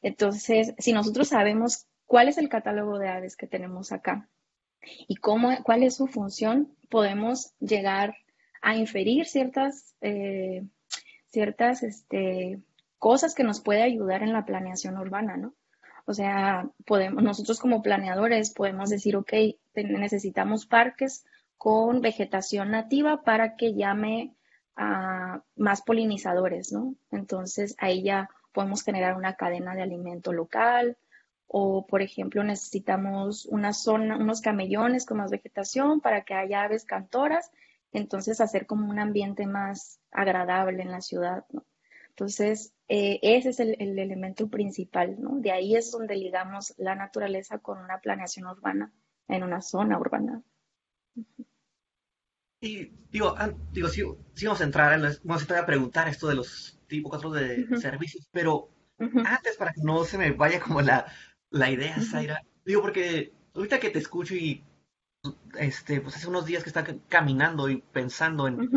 Entonces, 0.00 0.74
si 0.78 0.92
nosotros 0.92 1.28
sabemos 1.28 1.86
cuál 2.08 2.26
es 2.28 2.38
el 2.38 2.48
catálogo 2.48 2.98
de 2.98 3.08
aves 3.08 3.36
que 3.36 3.46
tenemos 3.46 3.92
acá, 3.92 4.28
y 5.06 5.16
cómo, 5.16 5.50
cuál 5.62 5.82
es 5.84 5.96
su 5.96 6.06
función, 6.06 6.74
podemos 6.88 7.52
llegar 7.60 8.16
a 8.62 8.76
inferir 8.76 9.26
ciertas, 9.26 9.94
eh, 10.00 10.64
ciertas 11.28 11.82
este, 11.82 12.60
cosas 12.98 13.34
que 13.34 13.44
nos 13.44 13.60
puede 13.60 13.82
ayudar 13.82 14.22
en 14.22 14.32
la 14.32 14.44
planeación 14.44 14.96
urbana, 14.98 15.36
¿no? 15.36 15.54
O 16.06 16.14
sea, 16.14 16.70
podemos, 16.86 17.22
nosotros 17.22 17.60
como 17.60 17.82
planeadores 17.82 18.54
podemos 18.54 18.88
decir, 18.88 19.14
ok, 19.14 19.32
necesitamos 19.74 20.64
parques 20.64 21.26
con 21.58 22.00
vegetación 22.00 22.70
nativa 22.70 23.22
para 23.22 23.56
que 23.56 23.74
llame 23.74 24.34
a 24.74 25.42
más 25.56 25.82
polinizadores, 25.82 26.72
¿no? 26.72 26.94
Entonces 27.10 27.76
ahí 27.78 28.02
ya 28.02 28.30
podemos 28.52 28.82
generar 28.82 29.16
una 29.16 29.34
cadena 29.34 29.74
de 29.74 29.82
alimento 29.82 30.32
local, 30.32 30.96
o 31.48 31.86
por 31.86 32.02
ejemplo 32.02 32.44
necesitamos 32.44 33.46
una 33.46 33.72
zona, 33.72 34.18
unos 34.18 34.42
camellones 34.42 35.06
con 35.06 35.16
más 35.16 35.30
vegetación 35.30 36.00
para 36.00 36.22
que 36.22 36.34
haya 36.34 36.62
aves 36.62 36.84
cantoras, 36.84 37.50
entonces 37.90 38.40
hacer 38.40 38.66
como 38.66 38.88
un 38.88 38.98
ambiente 38.98 39.46
más 39.46 39.98
agradable 40.12 40.82
en 40.82 40.90
la 40.90 41.00
ciudad, 41.00 41.44
¿no? 41.50 41.64
Entonces, 42.10 42.74
eh, 42.88 43.20
ese 43.22 43.50
es 43.50 43.60
el, 43.60 43.76
elemento 43.78 44.48
principal, 44.48 45.16
¿no? 45.20 45.36
De 45.36 45.52
ahí 45.52 45.76
es 45.76 45.92
donde 45.92 46.16
ligamos 46.16 46.74
la 46.76 46.96
naturaleza 46.96 47.58
con 47.60 47.78
una 47.78 48.00
planeación 48.00 48.46
urbana 48.46 48.92
en 49.28 49.44
una 49.44 49.60
zona 49.62 49.98
urbana. 49.98 50.42
Y 52.60 52.86
digo, 53.10 53.36
digo 53.70 53.88
sí, 53.88 54.02
vamos 54.44 54.60
a 54.60 54.64
entrar, 54.64 54.94
en 54.94 55.16
vamos 55.22 55.48
a, 55.48 55.58
a 55.60 55.66
preguntar 55.66 56.08
esto 56.08 56.26
de 56.26 56.34
los 56.34 56.80
tipos 56.88 57.10
cuatro 57.10 57.30
de 57.30 57.78
servicios, 57.78 58.28
pero 58.32 58.68
antes 58.98 59.56
para 59.56 59.72
que 59.72 59.82
no 59.82 60.02
se 60.02 60.18
me 60.18 60.32
vaya 60.32 60.58
como 60.58 60.80
la, 60.80 61.06
la 61.50 61.70
idea, 61.70 62.00
Zaira. 62.00 62.42
Digo, 62.64 62.82
porque 62.82 63.32
ahorita 63.54 63.80
que 63.80 63.90
te 63.90 63.98
escucho 63.98 64.34
y 64.34 64.64
este, 65.58 66.00
pues 66.00 66.16
hace 66.16 66.28
unos 66.28 66.46
días 66.46 66.62
que 66.62 66.70
estaba 66.70 66.86
caminando 67.08 67.68
y 67.68 67.78
pensando 67.78 68.46
en, 68.46 68.70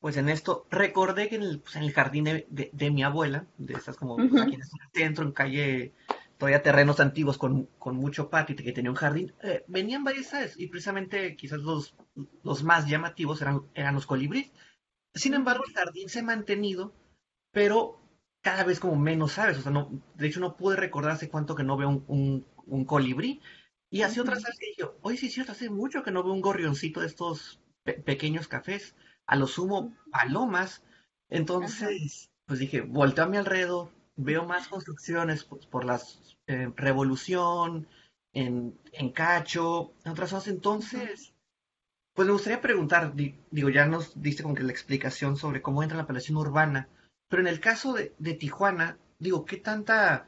pues 0.00 0.16
en 0.16 0.28
esto, 0.28 0.66
recordé 0.70 1.28
que 1.28 1.36
en 1.36 1.42
el, 1.42 1.60
pues, 1.60 1.76
en 1.76 1.82
el 1.82 1.92
jardín 1.92 2.24
de, 2.24 2.90
mi 2.90 3.02
abuela, 3.02 3.46
de 3.58 3.74
estas 3.74 3.96
como 3.96 4.16
pues, 4.16 4.42
aquí 4.42 4.54
en 4.54 4.60
el 4.60 4.68
centro, 4.92 5.24
en 5.24 5.32
calle, 5.32 5.94
todavía 6.38 6.62
terrenos 6.62 7.00
antiguos 7.00 7.36
con, 7.36 7.66
con 7.78 7.96
mucho 7.96 8.30
patio, 8.30 8.56
que 8.56 8.72
tenía 8.72 8.90
un 8.90 8.96
jardín, 8.96 9.34
eh, 9.42 9.64
venían 9.66 10.04
varias 10.04 10.32
aves 10.34 10.54
y 10.56 10.68
precisamente 10.68 11.36
quizás 11.36 11.60
los, 11.60 11.96
los 12.42 12.62
más 12.62 12.86
llamativos 12.86 13.42
eran, 13.42 13.62
eran 13.74 13.94
los 13.94 14.06
colibríes. 14.06 14.52
Sin 15.14 15.34
embargo, 15.34 15.64
el 15.66 15.74
jardín 15.74 16.08
se 16.08 16.20
ha 16.20 16.22
mantenido, 16.22 16.94
pero 17.50 18.00
cada 18.42 18.64
vez 18.64 18.80
como 18.80 18.96
menos 18.96 19.32
sabes. 19.32 19.58
O 19.58 19.62
sea, 19.62 19.72
no, 19.72 20.02
de 20.14 20.26
hecho 20.26 20.40
no 20.40 20.56
pude 20.56 20.76
recordar 20.76 21.12
hace 21.12 21.28
cuánto 21.28 21.54
que 21.54 21.64
no 21.64 21.76
veo 21.76 22.04
un, 22.06 22.46
un, 22.66 22.84
colibrí. 22.84 23.40
Y 23.90 24.02
así 24.02 24.20
otras 24.20 24.42
veces 24.42 24.58
que 24.58 24.66
dije, 24.66 24.84
oye, 25.02 25.16
sí, 25.16 25.30
cierto, 25.30 25.52
hace 25.52 25.70
mucho 25.70 26.02
que 26.02 26.10
no 26.10 26.22
veo 26.22 26.32
un 26.32 26.40
gorrioncito 26.42 27.00
de 27.00 27.06
estos 27.06 27.60
pequeños 28.04 28.48
cafés. 28.48 28.94
A 29.26 29.36
lo 29.36 29.46
sumo, 29.46 29.94
palomas. 30.10 30.82
Entonces, 31.28 32.30
pues 32.46 32.58
dije, 32.58 32.80
volteo 32.80 33.24
a 33.24 33.28
mi 33.28 33.36
alrededor, 33.36 33.90
veo 34.16 34.44
más 34.44 34.68
construcciones 34.68 35.44
pues, 35.44 35.66
por 35.66 35.84
la 35.84 36.00
eh, 36.46 36.72
revolución, 36.76 37.86
en, 38.32 38.78
en 38.92 39.10
Cacho, 39.10 39.92
en 40.04 40.12
otras 40.12 40.30
cosas. 40.30 40.48
Entonces, 40.48 41.34
pues 42.14 42.26
me 42.26 42.32
gustaría 42.32 42.60
preguntar, 42.60 43.14
digo, 43.14 43.68
ya 43.68 43.86
nos 43.86 44.20
diste 44.20 44.42
como 44.42 44.54
que 44.54 44.62
la 44.62 44.72
explicación 44.72 45.36
sobre 45.36 45.62
cómo 45.62 45.82
entra 45.82 45.98
la 45.98 46.06
población 46.06 46.36
urbana, 46.36 46.88
pero 47.28 47.42
en 47.42 47.48
el 47.48 47.60
caso 47.60 47.92
de, 47.92 48.34
Tijuana, 48.34 48.98
digo, 49.18 49.44
¿qué 49.44 49.58
tanta 49.58 50.26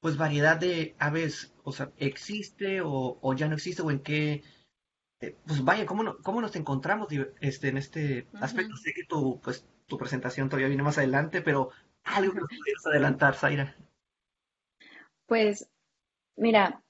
pues 0.00 0.16
variedad 0.16 0.56
de 0.56 0.94
aves, 0.98 1.52
o 1.62 1.72
sea, 1.72 1.92
existe 1.98 2.80
o, 2.82 3.34
ya 3.34 3.48
no 3.48 3.54
existe 3.54 3.82
o 3.82 3.90
en 3.90 4.00
qué, 4.00 4.42
eh, 5.20 5.36
pues 5.46 5.62
vaya, 5.62 5.84
¿cómo, 5.86 6.16
cómo 6.22 6.40
nos 6.40 6.56
encontramos 6.56 7.08
este, 7.40 7.68
en 7.68 7.76
este 7.76 8.26
aspecto? 8.40 8.76
Sé 8.76 8.92
que 8.94 9.04
tu, 9.04 9.38
pues, 9.40 9.66
tu 9.86 9.98
presentación 9.98 10.48
todavía 10.48 10.68
viene 10.68 10.82
más 10.82 10.98
adelante, 10.98 11.42
pero 11.42 11.70
algo 12.02 12.32
que 12.32 12.40
nos 12.40 12.48
pudieras 12.58 12.86
adelantar, 12.86 13.34
Zaira. 13.34 13.76
Pues, 15.26 15.68
mira, 16.34 16.82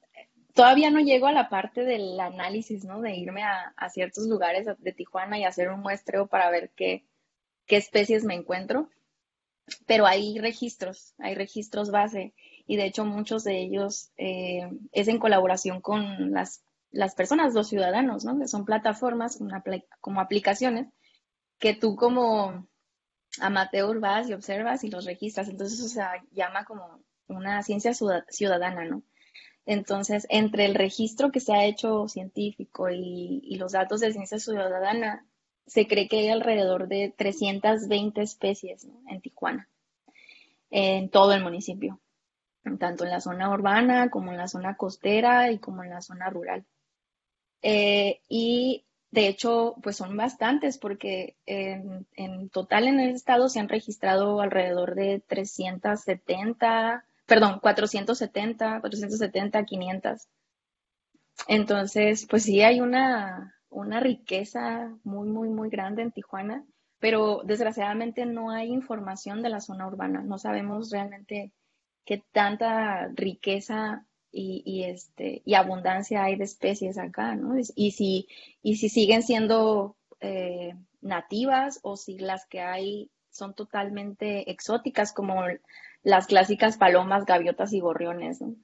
todavía 0.54 0.90
no 0.90 1.00
llego 1.00 1.26
a 1.26 1.32
la 1.32 1.48
parte 1.48 1.84
del 1.84 2.18
análisis, 2.20 2.84
¿no? 2.84 3.00
De 3.00 3.16
irme 3.16 3.42
a, 3.42 3.74
a 3.76 3.90
ciertos 3.90 4.28
lugares 4.28 4.66
de 4.78 4.92
Tijuana 4.92 5.36
y 5.36 5.44
hacer 5.44 5.68
un 5.68 5.80
muestreo 5.80 6.28
para 6.28 6.48
ver 6.48 6.70
qué, 6.76 7.04
qué 7.66 7.76
especies 7.76 8.24
me 8.24 8.34
encuentro 8.34 8.88
pero 9.86 10.06
hay 10.06 10.38
registros, 10.38 11.14
hay 11.18 11.34
registros 11.34 11.90
base 11.90 12.34
y 12.66 12.76
de 12.76 12.86
hecho 12.86 13.04
muchos 13.04 13.44
de 13.44 13.60
ellos 13.60 14.10
eh, 14.16 14.70
es 14.92 15.08
en 15.08 15.18
colaboración 15.18 15.80
con 15.80 16.32
las, 16.32 16.62
las 16.90 17.14
personas, 17.14 17.54
los 17.54 17.68
ciudadanos, 17.68 18.24
¿no? 18.24 18.38
Que 18.38 18.48
son 18.48 18.64
plataformas 18.64 19.38
como 20.00 20.20
aplicaciones 20.20 20.88
que 21.58 21.74
tú 21.74 21.94
como 21.94 22.66
amateur 23.40 24.00
vas 24.00 24.28
y 24.28 24.32
observas 24.32 24.82
y 24.82 24.90
los 24.90 25.04
registras. 25.04 25.48
Entonces, 25.48 25.78
eso 25.78 25.88
se 25.88 26.02
llama 26.32 26.64
como 26.64 27.00
una 27.28 27.62
ciencia 27.62 27.92
ciudadana, 27.94 28.84
¿no? 28.84 29.02
Entonces, 29.66 30.26
entre 30.30 30.64
el 30.64 30.74
registro 30.74 31.30
que 31.30 31.38
se 31.38 31.52
ha 31.52 31.64
hecho 31.64 32.08
científico 32.08 32.90
y, 32.90 33.40
y 33.44 33.56
los 33.56 33.72
datos 33.72 34.00
de 34.00 34.12
ciencia 34.12 34.40
ciudadana, 34.40 35.26
se 35.66 35.86
cree 35.86 36.08
que 36.08 36.18
hay 36.18 36.28
alrededor 36.28 36.88
de 36.88 37.14
320 37.16 38.22
especies 38.22 38.86
en 39.08 39.20
Tijuana, 39.20 39.68
en 40.70 41.08
todo 41.08 41.32
el 41.32 41.42
municipio, 41.42 42.00
tanto 42.78 43.04
en 43.04 43.10
la 43.10 43.20
zona 43.20 43.50
urbana 43.50 44.10
como 44.10 44.32
en 44.32 44.38
la 44.38 44.48
zona 44.48 44.76
costera 44.76 45.50
y 45.52 45.58
como 45.58 45.84
en 45.84 45.90
la 45.90 46.02
zona 46.02 46.30
rural. 46.30 46.64
Eh, 47.62 48.20
y 48.28 48.84
de 49.10 49.26
hecho, 49.26 49.76
pues 49.82 49.96
son 49.96 50.16
bastantes 50.16 50.78
porque 50.78 51.36
en, 51.46 52.06
en, 52.14 52.48
total 52.48 52.86
en 52.86 53.00
el 53.00 53.10
estado 53.10 53.48
se 53.48 53.58
han 53.58 53.68
registrado 53.68 54.40
alrededor 54.40 54.94
de 54.94 55.20
370, 55.26 57.04
perdón, 57.26 57.58
470, 57.60 58.80
470, 58.80 59.64
500. 59.64 60.28
Entonces, 61.48 62.26
pues 62.28 62.44
sí 62.44 62.62
hay 62.62 62.80
una, 62.80 63.59
una 63.70 64.00
riqueza 64.00 64.92
muy, 65.04 65.28
muy, 65.28 65.48
muy 65.48 65.70
grande 65.70 66.02
en 66.02 66.12
Tijuana, 66.12 66.64
pero 66.98 67.42
desgraciadamente 67.44 68.26
no 68.26 68.50
hay 68.50 68.68
información 68.68 69.42
de 69.42 69.48
la 69.48 69.60
zona 69.60 69.86
urbana. 69.86 70.22
No 70.22 70.38
sabemos 70.38 70.90
realmente 70.90 71.52
qué 72.04 72.22
tanta 72.32 73.08
riqueza 73.14 74.06
y, 74.32 74.84
este, 74.84 75.42
y 75.44 75.54
abundancia 75.54 76.22
hay 76.22 76.36
de 76.36 76.44
especies 76.44 76.98
acá, 76.98 77.34
¿no? 77.34 77.58
Y 77.74 77.92
si, 77.92 78.28
y 78.62 78.76
si 78.76 78.88
siguen 78.88 79.22
siendo 79.22 79.96
eh, 80.20 80.74
nativas 81.00 81.80
o 81.82 81.96
si 81.96 82.18
las 82.18 82.46
que 82.46 82.60
hay 82.60 83.10
son 83.30 83.54
totalmente 83.54 84.50
exóticas, 84.50 85.12
como 85.12 85.42
las 86.02 86.26
clásicas 86.26 86.76
palomas, 86.76 87.24
gaviotas 87.24 87.72
y 87.72 87.80
gorriones, 87.80 88.40
¿no? 88.40 88.54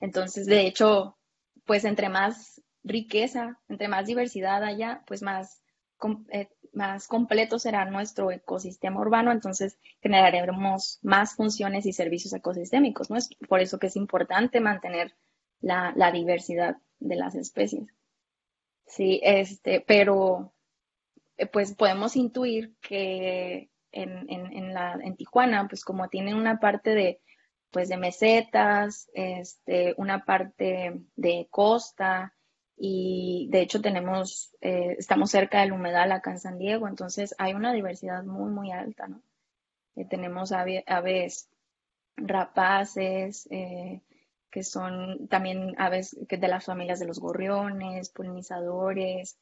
Entonces, 0.00 0.46
de 0.46 0.66
hecho, 0.66 1.16
pues 1.64 1.84
entre 1.84 2.08
más 2.08 2.62
riqueza, 2.86 3.58
entre 3.68 3.88
más 3.88 4.06
diversidad 4.06 4.62
haya, 4.62 5.02
pues 5.06 5.22
más, 5.22 5.60
eh, 6.30 6.48
más 6.72 7.08
completo 7.08 7.58
será 7.58 7.84
nuestro 7.84 8.30
ecosistema 8.30 9.00
urbano, 9.00 9.32
entonces 9.32 9.78
generaremos 10.00 11.00
más 11.02 11.34
funciones 11.34 11.86
y 11.86 11.92
servicios 11.92 12.32
ecosistémicos, 12.32 13.10
¿no? 13.10 13.16
Es 13.16 13.28
por 13.48 13.60
eso 13.60 13.78
que 13.78 13.88
es 13.88 13.96
importante 13.96 14.60
mantener 14.60 15.14
la, 15.60 15.92
diversidad 16.12 16.76
de 17.00 17.16
las 17.16 17.34
especies. 17.34 17.88
Sí, 18.86 19.20
este, 19.24 19.80
pero 19.80 20.52
eh, 21.36 21.46
pues 21.46 21.74
podemos 21.74 22.14
intuir 22.14 22.76
que 22.80 23.70
en, 23.90 24.30
en, 24.30 24.74
la, 24.74 24.98
en 25.02 25.16
Tijuana, 25.16 25.66
pues 25.68 25.84
como 25.84 26.08
tienen 26.08 26.36
una 26.36 26.60
parte 26.60 26.94
de, 26.94 27.20
pues 27.70 27.88
de 27.88 27.96
mesetas, 27.96 29.10
este, 29.14 29.94
una 29.96 30.24
parte 30.24 31.00
de 31.16 31.48
costa, 31.50 32.35
y 32.76 33.48
de 33.50 33.62
hecho 33.62 33.80
tenemos, 33.80 34.54
eh, 34.60 34.96
estamos 34.98 35.30
cerca 35.30 35.60
del 35.60 35.72
humedal 35.72 36.12
acá 36.12 36.30
en 36.30 36.40
San 36.40 36.58
Diego, 36.58 36.88
entonces 36.88 37.34
hay 37.38 37.54
una 37.54 37.72
diversidad 37.72 38.22
muy, 38.24 38.50
muy 38.50 38.70
alta, 38.70 39.08
¿no? 39.08 39.22
Eh, 39.96 40.04
tenemos 40.04 40.52
aves 40.52 41.48
rapaces, 42.16 43.48
eh, 43.50 44.02
que 44.50 44.62
son 44.62 45.26
también 45.28 45.74
aves 45.78 46.16
que 46.28 46.36
de 46.36 46.48
las 46.48 46.64
familias 46.64 46.98
de 47.00 47.06
los 47.06 47.18
gorriones, 47.18 48.10
polinizadores, 48.10 49.38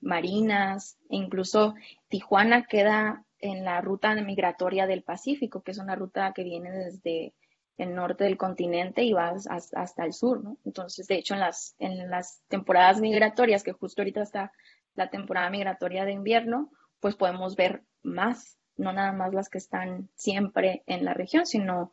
marinas, 0.00 0.96
e 1.10 1.16
incluso 1.16 1.74
Tijuana 2.08 2.66
queda 2.66 3.24
en 3.40 3.64
la 3.64 3.80
ruta 3.80 4.14
migratoria 4.14 4.86
del 4.86 5.02
Pacífico, 5.02 5.62
que 5.62 5.72
es 5.72 5.78
una 5.78 5.96
ruta 5.96 6.32
que 6.32 6.44
viene 6.44 6.70
desde 6.70 7.34
el 7.78 7.94
norte 7.94 8.24
del 8.24 8.36
continente 8.36 9.04
y 9.04 9.12
vas 9.12 9.46
hasta, 9.46 10.04
el 10.04 10.12
sur, 10.12 10.42
¿no? 10.42 10.58
Entonces, 10.64 11.06
de 11.06 11.14
hecho, 11.14 11.34
en 11.34 11.40
las, 11.40 11.76
en 11.78 12.10
las 12.10 12.42
temporadas 12.48 13.00
migratorias, 13.00 13.62
que 13.62 13.72
justo 13.72 14.02
ahorita 14.02 14.22
está 14.22 14.52
la 14.94 15.10
temporada 15.10 15.48
migratoria 15.48 16.04
de 16.04 16.12
invierno, 16.12 16.72
pues 17.00 17.14
podemos 17.14 17.54
ver 17.54 17.84
más, 18.02 18.58
no 18.76 18.92
nada 18.92 19.12
más 19.12 19.32
las 19.32 19.48
que 19.48 19.58
están 19.58 20.08
siempre 20.16 20.82
en 20.86 21.04
la 21.04 21.14
región, 21.14 21.46
sino 21.46 21.92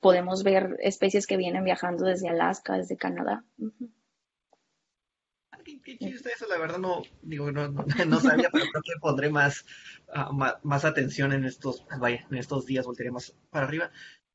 podemos 0.00 0.42
ver 0.42 0.76
especies 0.80 1.26
que 1.26 1.36
vienen 1.36 1.64
viajando 1.64 2.06
desde 2.06 2.30
Alaska, 2.30 2.78
desde 2.78 2.96
Canadá. 2.96 3.44
Qué, 5.84 5.98
eso, 6.00 6.46
la 6.48 6.58
verdad 6.58 6.78
no, 6.78 7.02
digo, 7.22 7.46
sabía, 8.20 8.50
pero 8.50 8.64
creo 8.64 8.82
que 8.82 9.00
pondré 9.00 9.30
más, 9.30 9.64
ah, 10.12 10.58
más, 10.62 10.84
atención 10.84 11.32
en 11.32 11.44
estos, 11.44 11.86
vaya, 12.00 12.26
en 12.30 12.38
estos 12.38 12.66
días, 12.66 12.84
voltearé 12.84 13.12
más 13.12 13.36
para 13.50 13.66
arriba. 13.66 13.90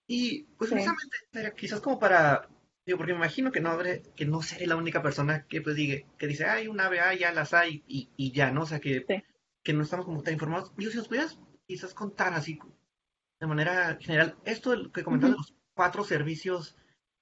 Y 0.08 0.44
pues 0.58 0.72
precisamente, 0.72 1.54
quizás 1.58 1.82
como 1.82 2.00
para, 2.00 2.48
digo, 2.86 2.98
porque 2.98 3.12
me 3.12 3.20
imagino 3.20 3.52
que 3.52 3.60
no 3.60 3.70
habré, 3.70 4.04
que 4.16 4.26
no 4.26 4.42
seré 4.42 4.66
la 4.66 4.78
única 4.78 5.02
persona 5.04 5.46
que 5.48 5.62
pues 5.62 5.76
diga, 5.76 6.08
que 6.18 6.28
dice, 6.28 6.46
hay 6.46 6.68
un 6.68 6.80
ave, 6.80 7.02
ah, 7.02 7.14
ya 7.14 7.34
las 7.34 7.54
hay, 7.54 7.84
y, 7.88 8.10
y 8.16 8.32
ya, 8.32 8.52
¿no? 8.52 8.62
O 8.62 8.66
sea, 8.66 8.80
que, 8.80 9.06
que 9.64 9.74
no 9.74 9.84
estamos 9.84 10.06
como 10.06 10.24
tan 10.24 10.34
informados. 10.34 10.74
Digo, 10.78 10.92
si 10.92 10.98
nos 10.98 11.10
pudieras 11.10 11.38
quizás 11.68 11.94
contar 11.94 12.34
así, 12.34 12.58
de 13.40 13.48
manera 13.48 13.98
general, 14.00 14.38
esto 14.46 14.92
que 14.92 15.04
comentas 15.04 15.32
de 15.32 15.36
los 15.36 15.54
cuatro 15.76 16.04
servicios 16.06 16.78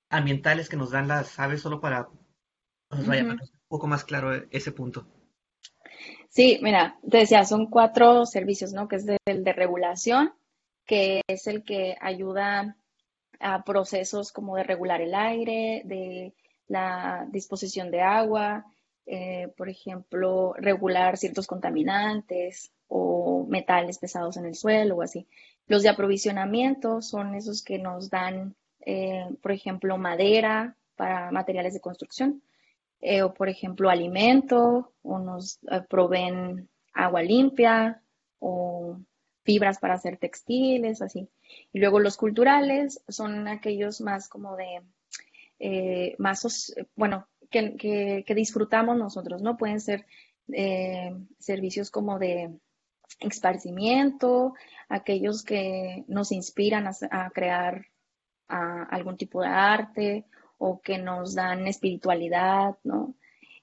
ambientales 0.09 0.69
que 0.69 0.77
nos 0.77 0.91
dan 0.91 1.07
las 1.07 1.39
aves, 1.39 1.61
solo 1.61 1.81
para, 1.81 2.07
pues, 2.87 3.07
vaya, 3.07 3.23
un 3.23 3.39
poco 3.67 3.87
más 3.87 4.05
claro 4.05 4.31
ese 4.51 4.71
punto. 4.71 5.07
Sí, 6.29 6.59
mira, 6.61 6.99
te 7.09 7.17
decía, 7.17 7.43
son 7.45 7.67
cuatro 7.67 8.25
servicios, 8.25 8.73
¿no? 8.73 8.87
Que 8.87 8.97
es 8.97 9.05
el 9.25 9.43
de 9.43 9.53
regulación, 9.53 10.33
que 10.85 11.21
es 11.27 11.47
el 11.47 11.63
que 11.63 11.97
ayuda 11.99 12.77
a 13.39 13.63
procesos 13.63 14.31
como 14.31 14.55
de 14.55 14.63
regular 14.63 15.01
el 15.01 15.13
aire, 15.13 15.81
de 15.85 16.33
la 16.67 17.27
disposición 17.31 17.91
de 17.91 18.01
agua, 18.01 18.65
eh, 19.05 19.53
por 19.55 19.69
ejemplo, 19.69 20.53
regular 20.57 21.17
ciertos 21.17 21.45
contaminantes 21.45 22.71
o 22.87 23.45
metales 23.47 23.99
pesados 23.99 24.37
en 24.37 24.45
el 24.45 24.55
suelo 24.55 24.97
o 24.97 25.01
así. 25.01 25.27
Los 25.67 25.83
de 25.83 25.89
aprovisionamiento 25.89 27.01
son 27.01 27.35
esos 27.35 27.63
que 27.63 27.77
nos 27.77 28.09
dan, 28.09 28.55
eh, 28.85 29.27
por 29.41 29.51
ejemplo, 29.51 29.97
madera 29.97 30.75
para 30.95 31.31
materiales 31.31 31.73
de 31.73 31.81
construcción, 31.81 32.41
eh, 33.01 33.21
o 33.21 33.33
por 33.33 33.49
ejemplo, 33.49 33.89
alimento, 33.89 34.93
o 35.03 35.19
nos 35.19 35.59
proveen 35.89 36.69
agua 36.93 37.21
limpia, 37.21 38.01
o 38.39 38.97
fibras 39.45 39.79
para 39.79 39.93
hacer 39.93 40.17
textiles, 40.17 41.01
así. 41.01 41.29
Y 41.71 41.79
luego 41.79 41.99
los 41.99 42.17
culturales 42.17 43.01
son 43.07 43.47
aquellos 43.47 44.01
más 44.01 44.27
como 44.27 44.57
de, 44.57 44.81
eh, 45.59 46.15
más, 46.17 46.73
bueno, 46.95 47.27
que, 47.49 48.25
disfrutamos 48.35 48.97
nosotros, 48.97 49.41
¿no? 49.41 49.55
Pueden 49.55 49.79
ser 49.79 50.05
eh, 50.51 51.15
servicios 51.39 51.91
como 51.91 52.19
de 52.19 52.59
esparcimiento, 53.19 54.55
aquellos 54.89 55.43
que 55.43 56.03
nos 56.07 56.31
inspiran 56.31 56.87
a, 56.87 57.29
crear 57.29 57.85
algún 58.47 59.15
tipo 59.15 59.41
de 59.41 59.47
arte 59.47 60.25
o 60.57 60.81
que 60.81 60.97
nos 60.97 61.35
dan 61.35 61.67
espiritualidad, 61.67 62.77
¿no? 62.83 63.15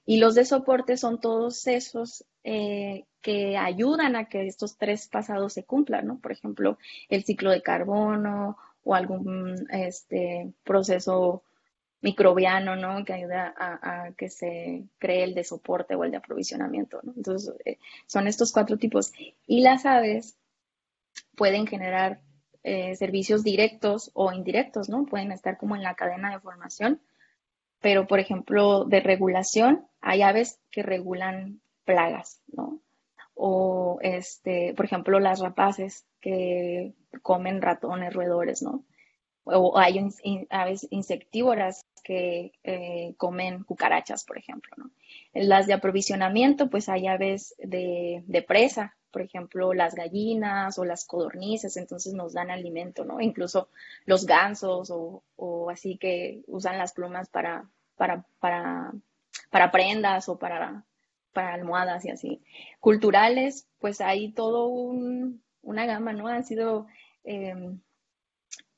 Y 0.05 0.17
los 0.17 0.35
de 0.35 0.45
soporte 0.45 0.97
son 0.97 1.19
todos 1.19 1.67
esos 1.67 2.25
eh, 2.43 3.05
que 3.23 3.57
ayudan 3.57 4.15
a 4.15 4.25
que 4.25 4.45
estos 4.45 4.77
tres 4.77 5.07
pasados 5.07 5.53
se 5.53 5.63
cumplan, 5.63 6.05
¿no? 6.05 6.19
Por 6.19 6.33
ejemplo, 6.33 6.77
el 7.09 7.23
ciclo 7.23 7.49
de 7.49 7.63
carbono 7.63 8.57
o 8.83 8.93
algún 8.93 9.65
este, 9.71 10.53
proceso 10.63 11.41
microbiano, 12.01 12.75
¿no? 12.75 13.05
Que 13.05 13.13
ayuda 13.13 13.55
a, 13.57 14.11
que 14.17 14.29
se 14.29 14.83
cree 14.99 15.23
el 15.23 15.33
de 15.33 15.45
soporte 15.45 15.95
o 15.95 16.03
el 16.03 16.11
de 16.11 16.17
aprovisionamiento, 16.17 16.99
¿no? 17.01 17.13
Entonces, 17.15 17.55
eh, 17.65 17.79
son 18.07 18.27
estos 18.27 18.51
cuatro 18.51 18.77
tipos. 18.77 19.13
Y 19.47 19.61
las 19.61 19.85
aves 19.85 20.35
pueden 21.35 21.65
generar 21.65 22.19
eh, 22.63 22.95
servicios 22.97 23.41
directos 23.43 24.11
o 24.13 24.33
indirectos, 24.33 24.89
¿no? 24.89 25.05
Pueden 25.05 25.31
estar 25.31 25.57
como 25.57 25.77
en 25.77 25.83
la 25.83 25.95
cadena 25.95 26.31
de 26.31 26.41
formación, 26.41 27.01
pero, 27.79 28.05
por 28.05 28.19
ejemplo, 28.19 28.83
de 28.83 28.99
regulación, 28.99 29.87
hay 30.01 30.23
aves 30.23 30.59
que 30.71 30.83
regulan 30.83 31.61
plagas, 31.85 32.41
¿no? 32.47 32.79
O, 33.35 33.99
este, 34.01 34.73
por 34.75 34.85
ejemplo, 34.85 35.19
las 35.19 35.39
rapaces 35.39 36.05
que 36.21 36.93
comen 37.21 37.61
ratones, 37.61 38.13
roedores, 38.13 38.61
¿no? 38.61 38.83
O 39.45 39.77
hay 39.77 39.99
aves 40.49 40.87
insectívoras 40.89 41.83
que 42.03 42.53
eh, 42.63 43.13
comen 43.17 43.63
cucarachas, 43.63 44.23
por 44.23 44.37
ejemplo, 44.37 44.71
¿no? 44.77 44.91
Las 45.33 45.67
de 45.67 45.73
aprovisionamiento, 45.73 46.69
pues 46.69 46.89
hay 46.89 47.07
aves 47.07 47.55
de, 47.57 48.45
presa, 48.47 48.95
por 49.11 49.21
ejemplo, 49.21 49.73
las 49.73 49.95
gallinas 49.95 50.77
o 50.77 50.85
las 50.85 51.05
codornices, 51.05 51.77
entonces 51.77 52.13
nos 52.13 52.33
dan 52.33 52.51
alimento, 52.51 53.03
¿no? 53.03 53.19
Incluso 53.19 53.69
los 54.05 54.25
gansos 54.25 54.91
o, 54.91 55.23
o 55.35 55.69
así 55.69 55.97
que 55.97 56.43
usan 56.47 56.77
las 56.77 56.93
plumas 56.93 57.29
para, 57.29 57.69
para, 57.95 58.25
para, 58.39 58.93
para 59.49 59.71
prendas 59.71 60.29
o 60.29 60.37
para 60.37 60.83
para 61.33 61.53
almohadas 61.53 62.05
y 62.05 62.11
así. 62.11 62.41
Culturales, 62.79 63.67
pues 63.79 64.01
hay 64.01 64.31
todo 64.31 64.67
una 64.67 65.85
gama, 65.85 66.13
¿no? 66.13 66.27
Han 66.27 66.43
sido 66.45 66.87
em, 67.23 67.79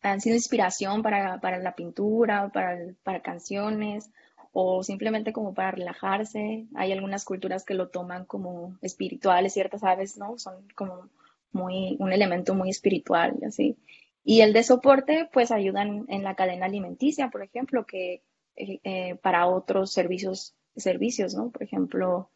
han 0.02 0.22
sido 0.22 0.36
inspiración 0.36 1.02
para, 1.02 1.40
para 1.40 1.58
la 1.60 1.76
pintura, 1.76 2.50
para, 2.50 2.78
para 3.04 3.22
canciones 3.22 4.12
o 4.52 4.84
simplemente 4.84 5.34
como 5.34 5.54
para 5.54 5.72
relajarse. 5.72 6.68
Hay 6.76 6.92
algunas 6.92 7.26
culturas 7.26 7.66
que 7.66 7.74
lo 7.74 7.90
toman 7.90 8.26
como 8.26 8.78
espirituales, 8.82 9.54
ciertas 9.54 9.84
aves, 9.84 10.18
¿no? 10.18 10.38
Son 10.38 10.68
como 10.76 11.10
muy, 11.52 11.98
un 12.00 12.14
elemento 12.14 12.56
muy 12.56 12.70
espiritual 12.70 13.36
y 13.42 13.46
así. 13.46 13.78
Y 14.24 14.42
el 14.42 14.54
de 14.54 14.64
soporte, 14.64 15.30
pues 15.32 15.52
ayudan 15.52 16.06
en 16.08 16.24
la 16.24 16.36
cadena 16.36 16.66
alimenticia, 16.66 17.30
por 17.30 17.44
ejemplo, 17.44 17.86
que 17.86 18.24
eh, 18.56 18.80
eh, 18.84 19.16
para 19.16 19.48
otros 19.48 19.92
servicios, 19.92 20.56
servicios, 20.76 21.36
¿no? 21.36 21.50
Por 21.50 21.64
ejemplo, 21.64 22.30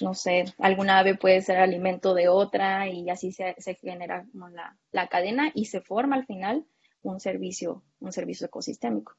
no 0.00 0.14
sé, 0.14 0.44
alguna 0.58 0.98
ave 0.98 1.16
puede 1.16 1.40
ser 1.42 1.58
alimento 1.58 2.14
de 2.14 2.28
otra 2.28 2.88
y 2.88 3.08
así 3.10 3.32
se, 3.32 3.54
genera 3.80 4.26
como 4.32 4.48
la, 4.48 4.76
la, 4.92 5.08
cadena 5.08 5.50
y 5.54 5.66
se 5.66 5.80
forma 5.80 6.16
al 6.16 6.26
final 6.26 6.66
un 7.02 7.20
servicio, 7.20 7.82
un 8.00 8.12
servicio 8.12 8.46
ecosistémico. 8.46 9.16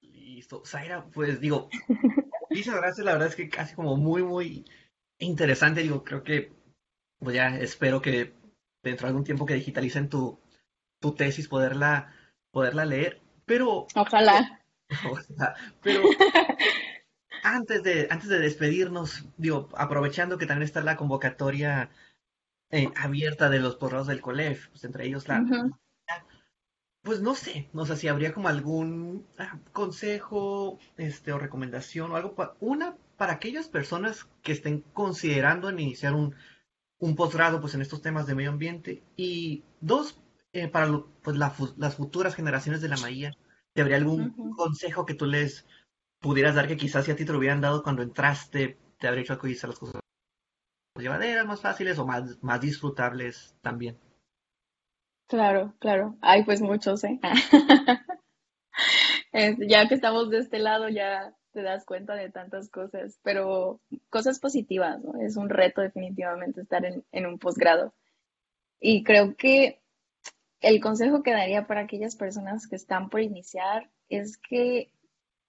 Listo. 0.00 0.62
Zaira, 0.64 1.06
pues 1.12 1.40
digo, 1.40 1.68
muchas 2.50 2.76
gracias, 2.76 3.04
la 3.04 3.12
verdad 3.12 3.28
es 3.28 3.36
que 3.36 3.48
casi 3.48 3.74
como 3.74 3.96
muy, 3.96 4.22
muy 4.22 4.64
interesante, 5.18 5.82
digo, 5.82 6.04
creo 6.04 6.22
que 6.22 6.52
pues 7.18 7.34
ya 7.34 7.56
espero 7.58 8.00
que 8.00 8.32
dentro 8.82 9.06
de 9.06 9.08
algún 9.08 9.24
tiempo 9.24 9.44
que 9.44 9.54
digitalicen 9.54 10.08
tu, 10.08 10.40
tu 11.00 11.14
tesis 11.14 11.48
poderla, 11.48 12.12
poderla 12.50 12.84
leer, 12.84 13.20
pero... 13.44 13.86
Ojalá. 13.94 14.62
pero 15.82 16.02
antes 17.54 17.82
de, 17.82 18.08
antes 18.10 18.28
de 18.28 18.38
despedirnos, 18.38 19.24
digo, 19.36 19.68
aprovechando 19.76 20.38
que 20.38 20.46
también 20.46 20.66
está 20.66 20.82
la 20.82 20.96
convocatoria 20.96 21.90
eh, 22.70 22.88
abierta 22.96 23.48
de 23.48 23.60
los 23.60 23.76
posgrados 23.76 24.08
del 24.08 24.20
COLEF, 24.20 24.68
pues 24.68 24.84
entre 24.84 25.06
ellos 25.06 25.26
la... 25.28 25.44
Pues 27.02 27.22
no 27.22 27.34
sé, 27.34 27.70
no 27.72 27.86
sé 27.86 27.96
si 27.96 28.08
habría 28.08 28.34
como 28.34 28.48
algún 28.48 29.26
ah, 29.38 29.58
consejo 29.72 30.78
este, 30.98 31.32
o 31.32 31.38
recomendación 31.38 32.10
o 32.10 32.16
algo, 32.16 32.34
una 32.60 32.96
para 33.16 33.34
aquellas 33.34 33.68
personas 33.68 34.26
que 34.42 34.52
estén 34.52 34.82
considerando 34.92 35.70
en 35.70 35.78
iniciar 35.78 36.12
un, 36.12 36.34
un 36.98 37.16
posgrado 37.16 37.60
pues, 37.60 37.74
en 37.74 37.80
estos 37.80 38.02
temas 38.02 38.26
de 38.26 38.34
medio 38.34 38.50
ambiente. 38.50 39.04
Y 39.16 39.64
dos, 39.80 40.20
eh, 40.52 40.68
para 40.68 41.02
pues, 41.22 41.36
las 41.36 41.94
futuras 41.94 42.34
generaciones 42.34 42.82
de 42.82 42.88
la 42.88 42.98
maía, 42.98 43.32
¿te 43.72 43.80
habría 43.80 43.96
algún 43.96 44.54
consejo 44.54 45.06
que 45.06 45.14
tú 45.14 45.24
les 45.24 45.64
pudieras 46.20 46.54
dar 46.54 46.68
que 46.68 46.76
quizás 46.76 47.04
si 47.04 47.10
a 47.10 47.16
ti 47.16 47.24
te 47.24 47.32
lo 47.32 47.38
hubieran 47.38 47.60
dado 47.60 47.82
cuando 47.82 48.02
entraste, 48.02 48.78
te 48.98 49.08
habría 49.08 49.22
hecho 49.22 49.38
que 49.38 49.48
las 49.48 49.78
cosas 49.78 49.94
más 49.94 51.02
llevaderas, 51.02 51.46
más 51.46 51.60
fáciles 51.60 51.98
o 51.98 52.06
más, 52.06 52.42
más 52.42 52.60
disfrutables 52.60 53.56
también? 53.62 53.98
Claro, 55.26 55.74
claro. 55.78 56.16
Hay 56.20 56.44
pues 56.44 56.60
muchos, 56.60 57.04
¿eh? 57.04 57.20
ya 59.58 59.88
que 59.88 59.94
estamos 59.94 60.30
de 60.30 60.38
este 60.38 60.58
lado, 60.58 60.88
ya 60.88 61.34
te 61.52 61.62
das 61.62 61.84
cuenta 61.84 62.14
de 62.14 62.30
tantas 62.30 62.70
cosas, 62.70 63.20
pero 63.22 63.80
cosas 64.10 64.40
positivas, 64.40 65.00
¿no? 65.02 65.20
Es 65.20 65.36
un 65.36 65.50
reto 65.50 65.82
definitivamente 65.82 66.62
estar 66.62 66.84
en, 66.84 67.04
en 67.12 67.26
un 67.26 67.38
posgrado. 67.38 67.94
Y 68.80 69.04
creo 69.04 69.36
que 69.36 69.80
el 70.60 70.80
consejo 70.80 71.22
que 71.22 71.32
daría 71.32 71.66
para 71.66 71.82
aquellas 71.82 72.16
personas 72.16 72.66
que 72.66 72.76
están 72.76 73.10
por 73.10 73.20
iniciar 73.20 73.90
es 74.08 74.38
que 74.38 74.90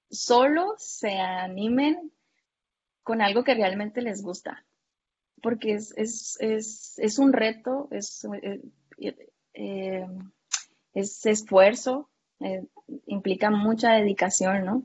solo 0.09 0.75
se 0.77 1.19
animen 1.19 2.11
con 3.03 3.21
algo 3.21 3.43
que 3.43 3.55
realmente 3.55 4.01
les 4.01 4.21
gusta, 4.21 4.65
porque 5.41 5.73
es, 5.73 5.93
es, 5.97 6.37
es, 6.39 6.99
es 6.99 7.19
un 7.19 7.33
reto, 7.33 7.87
es, 7.91 8.25
eh, 8.41 8.61
eh, 9.53 10.07
es 10.93 11.25
esfuerzo, 11.25 12.09
eh, 12.39 12.65
implica 13.05 13.49
mucha 13.49 13.93
dedicación, 13.93 14.65
¿no? 14.65 14.83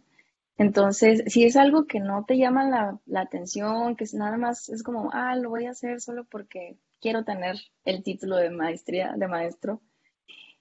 Entonces, 0.56 1.24
si 1.26 1.44
es 1.44 1.56
algo 1.56 1.86
que 1.86 1.98
no 1.98 2.24
te 2.24 2.38
llama 2.38 2.68
la, 2.68 2.98
la, 3.06 3.22
atención, 3.22 3.96
que 3.96 4.04
es 4.04 4.14
nada 4.14 4.36
más 4.36 4.68
es 4.68 4.82
como, 4.84 5.10
ah, 5.12 5.34
lo 5.34 5.50
voy 5.50 5.66
a 5.66 5.70
hacer 5.70 6.00
solo 6.00 6.24
porque 6.24 6.78
quiero 7.00 7.24
tener 7.24 7.56
el 7.84 8.02
título 8.04 8.36
de 8.36 8.50
maestría, 8.50 9.14
de 9.16 9.26
maestro, 9.26 9.80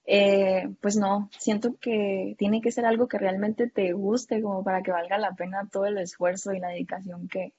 eh, 0.05 0.69
pues 0.81 0.97
no, 0.97 1.29
siento 1.37 1.77
que 1.79 2.35
tiene 2.37 2.61
que 2.61 2.71
ser 2.71 2.85
algo 2.85 3.07
que 3.07 3.17
realmente 3.17 3.69
te 3.69 3.93
guste 3.93 4.41
como 4.41 4.63
para 4.63 4.83
que 4.83 4.91
valga 4.91 5.17
la 5.17 5.33
pena 5.33 5.69
todo 5.71 5.85
el 5.85 5.97
esfuerzo 5.97 6.53
y 6.53 6.59
la 6.59 6.69
dedicación 6.69 7.27
que, 7.29 7.53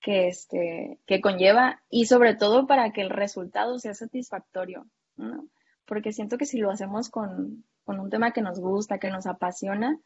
que, 0.00 0.28
este, 0.28 0.98
que 1.06 1.20
conlleva 1.20 1.82
y 1.90 2.06
sobre 2.06 2.34
todo 2.34 2.66
para 2.66 2.92
que 2.92 3.02
el 3.02 3.10
resultado 3.10 3.78
sea 3.78 3.94
satisfactorio, 3.94 4.86
¿no? 5.16 5.46
Porque 5.84 6.12
siento 6.12 6.38
que 6.38 6.46
si 6.46 6.58
lo 6.58 6.70
hacemos 6.70 7.10
con, 7.10 7.64
con 7.84 8.00
un 8.00 8.10
tema 8.10 8.32
que 8.32 8.42
nos 8.42 8.58
gusta, 8.58 8.98
que 8.98 9.10
nos 9.10 9.26
apasiona, 9.26 9.98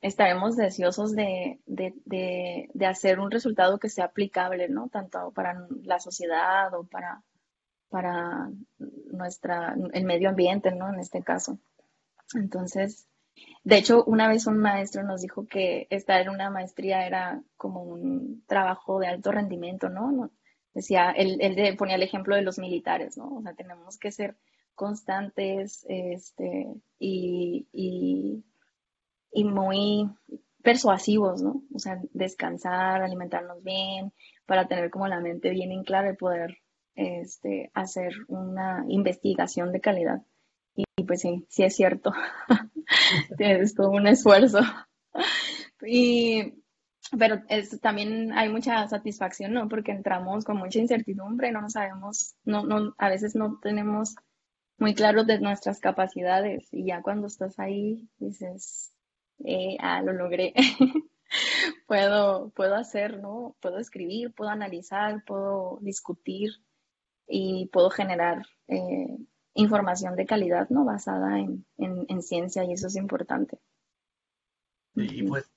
estaremos 0.00 0.56
deseosos 0.56 1.12
de, 1.12 1.60
de, 1.66 1.94
de, 2.04 2.70
de, 2.74 2.86
hacer 2.86 3.20
un 3.20 3.30
resultado 3.30 3.78
que 3.78 3.88
sea 3.88 4.06
aplicable, 4.06 4.68
¿no? 4.68 4.88
Tanto 4.88 5.30
para 5.32 5.66
la 5.82 6.00
sociedad 6.00 6.72
o 6.74 6.84
para, 6.84 7.22
para 7.90 8.50
nuestra, 9.12 9.76
el 9.92 10.04
medio 10.04 10.30
ambiente, 10.30 10.72
¿no? 10.72 10.92
En 10.92 11.00
este 11.00 11.22
caso. 11.22 11.58
Entonces, 12.34 13.06
de 13.64 13.76
hecho, 13.76 14.04
una 14.04 14.28
vez 14.28 14.46
un 14.46 14.58
maestro 14.58 15.02
nos 15.02 15.22
dijo 15.22 15.46
que 15.46 15.86
estar 15.90 16.20
en 16.20 16.30
una 16.30 16.50
maestría 16.50 17.06
era 17.06 17.42
como 17.56 17.82
un 17.82 18.44
trabajo 18.46 18.98
de 18.98 19.08
alto 19.08 19.32
rendimiento, 19.32 19.88
¿no? 19.88 20.30
Decía, 20.72 21.10
él, 21.10 21.38
él 21.40 21.76
ponía 21.76 21.96
el 21.96 22.02
ejemplo 22.02 22.36
de 22.36 22.42
los 22.42 22.58
militares, 22.58 23.16
¿no? 23.18 23.36
O 23.36 23.42
sea, 23.42 23.54
tenemos 23.54 23.98
que 23.98 24.12
ser 24.12 24.36
constantes 24.74 25.84
este, 25.88 26.68
y, 26.98 27.66
y, 27.72 28.44
y 29.32 29.44
muy 29.44 30.08
persuasivos, 30.62 31.42
¿no? 31.42 31.62
O 31.74 31.78
sea, 31.78 32.00
descansar, 32.12 33.02
alimentarnos 33.02 33.62
bien, 33.62 34.12
para 34.46 34.68
tener 34.68 34.90
como 34.90 35.08
la 35.08 35.20
mente 35.20 35.50
bien 35.50 35.72
en 35.72 35.84
claro 35.84 36.10
y 36.10 36.16
poder 36.16 36.58
este, 36.94 37.70
hacer 37.74 38.12
una 38.28 38.84
investigación 38.88 39.72
de 39.72 39.80
calidad. 39.80 40.22
Y, 40.74 40.84
pues 41.04 41.20
sí, 41.20 41.46
sí 41.48 41.64
es 41.64 41.74
cierto, 41.76 42.12
es 43.38 43.74
todo 43.74 43.90
un 43.90 44.06
esfuerzo. 44.06 44.60
Y, 45.82 46.54
pero 47.18 47.42
es, 47.48 47.80
también 47.80 48.32
hay 48.32 48.48
mucha 48.48 48.86
satisfacción, 48.88 49.52
¿no? 49.52 49.68
Porque 49.68 49.92
entramos 49.92 50.44
con 50.44 50.56
mucha 50.56 50.78
incertidumbre, 50.78 51.52
no 51.52 51.68
sabemos, 51.68 52.34
no, 52.44 52.64
no, 52.64 52.94
a 52.98 53.08
veces 53.08 53.34
no 53.34 53.58
tenemos 53.60 54.14
muy 54.78 54.94
claro 54.94 55.24
de 55.24 55.40
nuestras 55.40 55.80
capacidades 55.80 56.68
y 56.72 56.86
ya 56.86 57.02
cuando 57.02 57.26
estás 57.26 57.58
ahí 57.58 58.08
dices, 58.18 58.92
eh, 59.44 59.76
ah, 59.80 60.02
lo 60.02 60.12
logré. 60.12 60.54
puedo, 61.86 62.50
puedo 62.50 62.74
hacer, 62.74 63.18
¿no? 63.20 63.56
Puedo 63.60 63.78
escribir, 63.78 64.32
puedo 64.32 64.50
analizar, 64.50 65.22
puedo 65.24 65.78
discutir, 65.82 66.50
y 67.30 67.66
puedo 67.72 67.90
generar 67.90 68.44
eh, 68.68 69.16
información 69.54 70.16
de 70.16 70.26
calidad, 70.26 70.68
¿no? 70.68 70.84
Basada 70.84 71.38
en, 71.38 71.64
en, 71.78 72.22
ciencia 72.22 72.64
y 72.64 72.72
eso 72.72 72.88
es 72.88 72.96
importante. 72.96 73.58
Y 74.94 75.22
pues, 75.22 75.50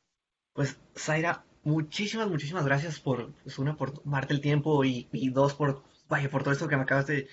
pues, 0.54 0.80
Zaira, 0.96 1.46
muchísimas, 1.64 2.30
muchísimas 2.30 2.66
gracias 2.66 3.00
por, 3.00 3.34
pues, 3.44 3.58
una, 3.58 3.76
por 3.76 3.92
tomarte 3.92 4.34
el 4.34 4.42
tiempo 4.42 4.86
y, 4.86 5.10
y, 5.12 5.30
dos, 5.30 5.56
por, 5.56 5.84
vaya, 6.08 6.30
por 6.30 6.44
todo 6.44 6.54
esto 6.54 6.68
que 6.68 6.78
me 6.78 6.84
acabas 6.84 7.08
de, 7.08 7.28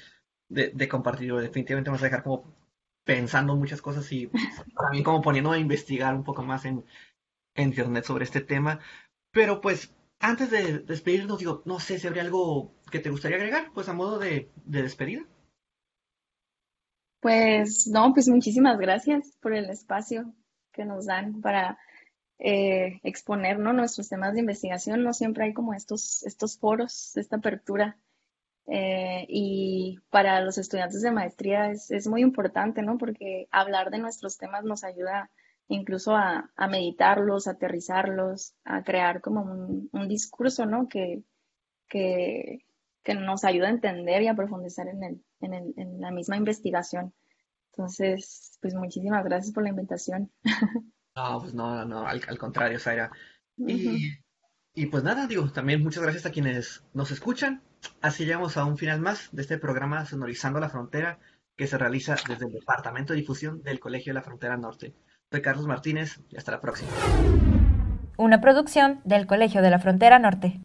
de, 0.48 0.88
compartir. 0.88 1.34
Definitivamente 1.34 1.90
me 1.90 1.94
vas 1.94 2.02
a 2.02 2.06
dejar 2.06 2.22
como 2.22 2.56
pensando 3.04 3.56
muchas 3.56 3.82
cosas 3.82 4.10
y 4.12 4.30
también 4.76 5.04
como 5.04 5.20
poniendo 5.20 5.52
a 5.52 5.58
investigar 5.58 6.14
un 6.14 6.24
poco 6.24 6.42
más 6.42 6.64
en, 6.64 6.84
en 7.54 7.68
internet 7.68 8.04
sobre 8.04 8.24
este 8.24 8.40
tema. 8.40 8.80
Pero 9.32 9.60
pues, 9.60 9.94
antes 10.20 10.50
de 10.50 10.80
despedirnos, 10.80 11.38
digo, 11.38 11.62
no 11.64 11.80
sé 11.80 11.98
si 11.98 12.06
habría 12.06 12.22
algo 12.22 12.74
que 12.90 13.00
te 13.00 13.10
gustaría 13.10 13.38
agregar, 13.38 13.72
pues 13.72 13.88
a 13.88 13.94
modo 13.94 14.18
de, 14.18 14.50
despedida. 14.64 15.22
Pues 17.20 17.86
no, 17.88 18.12
pues 18.12 18.28
muchísimas 18.28 18.78
gracias 18.78 19.36
por 19.40 19.54
el 19.54 19.68
espacio 19.70 20.34
que 20.72 20.84
nos 20.84 21.06
dan 21.06 21.40
para 21.40 21.78
eh, 22.38 23.00
exponer 23.02 23.58
nuestros 23.58 24.08
temas 24.08 24.34
de 24.34 24.40
investigación. 24.40 25.02
No 25.02 25.12
siempre 25.12 25.44
hay 25.44 25.54
como 25.54 25.74
estos, 25.74 26.22
estos 26.24 26.58
foros, 26.58 27.16
esta 27.16 27.36
apertura. 27.36 27.98
Eh, 28.66 29.26
y 29.28 29.98
para 30.10 30.40
los 30.42 30.58
estudiantes 30.58 31.02
de 31.02 31.10
maestría 31.10 31.70
es, 31.70 31.90
es, 31.90 32.06
muy 32.06 32.22
importante, 32.22 32.82
¿no? 32.82 32.98
Porque 32.98 33.48
hablar 33.50 33.90
de 33.90 33.98
nuestros 33.98 34.38
temas 34.38 34.64
nos 34.64 34.84
ayuda 34.84 35.30
incluso 35.70 36.14
a, 36.16 36.50
a 36.56 36.68
meditarlos, 36.68 37.46
a 37.46 37.52
aterrizarlos, 37.52 38.54
a 38.64 38.82
crear 38.82 39.20
como 39.20 39.42
un, 39.42 39.88
un 39.92 40.08
discurso, 40.08 40.66
¿no? 40.66 40.88
Que, 40.88 41.22
que, 41.88 42.66
que 43.02 43.14
nos 43.14 43.44
ayuda 43.44 43.68
a 43.68 43.70
entender 43.70 44.22
y 44.22 44.28
a 44.28 44.34
profundizar 44.34 44.88
en, 44.88 45.02
el, 45.02 45.24
en, 45.40 45.54
el, 45.54 45.74
en 45.76 46.00
la 46.00 46.10
misma 46.10 46.36
investigación. 46.36 47.14
Entonces, 47.72 48.58
pues 48.60 48.74
muchísimas 48.74 49.24
gracias 49.24 49.52
por 49.52 49.62
la 49.62 49.70
invitación. 49.70 50.30
No, 51.16 51.40
pues 51.40 51.52
no, 51.52 51.84
no, 51.84 52.06
al, 52.06 52.22
al 52.26 52.38
contrario, 52.38 52.78
Zaira. 52.78 53.10
Y, 53.56 54.12
y, 54.74 54.86
pues 54.86 55.02
nada, 55.02 55.26
digo, 55.26 55.50
también 55.50 55.82
muchas 55.82 56.04
gracias 56.04 56.24
a 56.24 56.30
quienes 56.30 56.84
nos 56.94 57.10
escuchan. 57.10 57.62
Así 58.00 58.24
llegamos 58.24 58.56
a 58.56 58.64
un 58.64 58.78
final 58.78 59.00
más 59.00 59.28
de 59.32 59.42
este 59.42 59.58
programa 59.58 60.06
Sonorizando 60.06 60.60
la 60.60 60.70
Frontera 60.70 61.18
que 61.56 61.66
se 61.66 61.76
realiza 61.76 62.14
desde 62.28 62.46
el 62.46 62.52
Departamento 62.52 63.12
de 63.12 63.18
Difusión 63.18 63.60
del 63.62 63.80
Colegio 63.80 64.10
de 64.10 64.20
la 64.20 64.22
Frontera 64.22 64.56
Norte. 64.56 64.94
Soy 65.32 65.42
Carlos 65.42 65.68
Martínez 65.68 66.18
y 66.28 66.36
hasta 66.36 66.50
la 66.50 66.60
próxima. 66.60 66.90
Una 68.16 68.40
producción 68.40 69.00
del 69.04 69.28
Colegio 69.28 69.62
de 69.62 69.70
la 69.70 69.78
Frontera 69.78 70.18
Norte. 70.18 70.60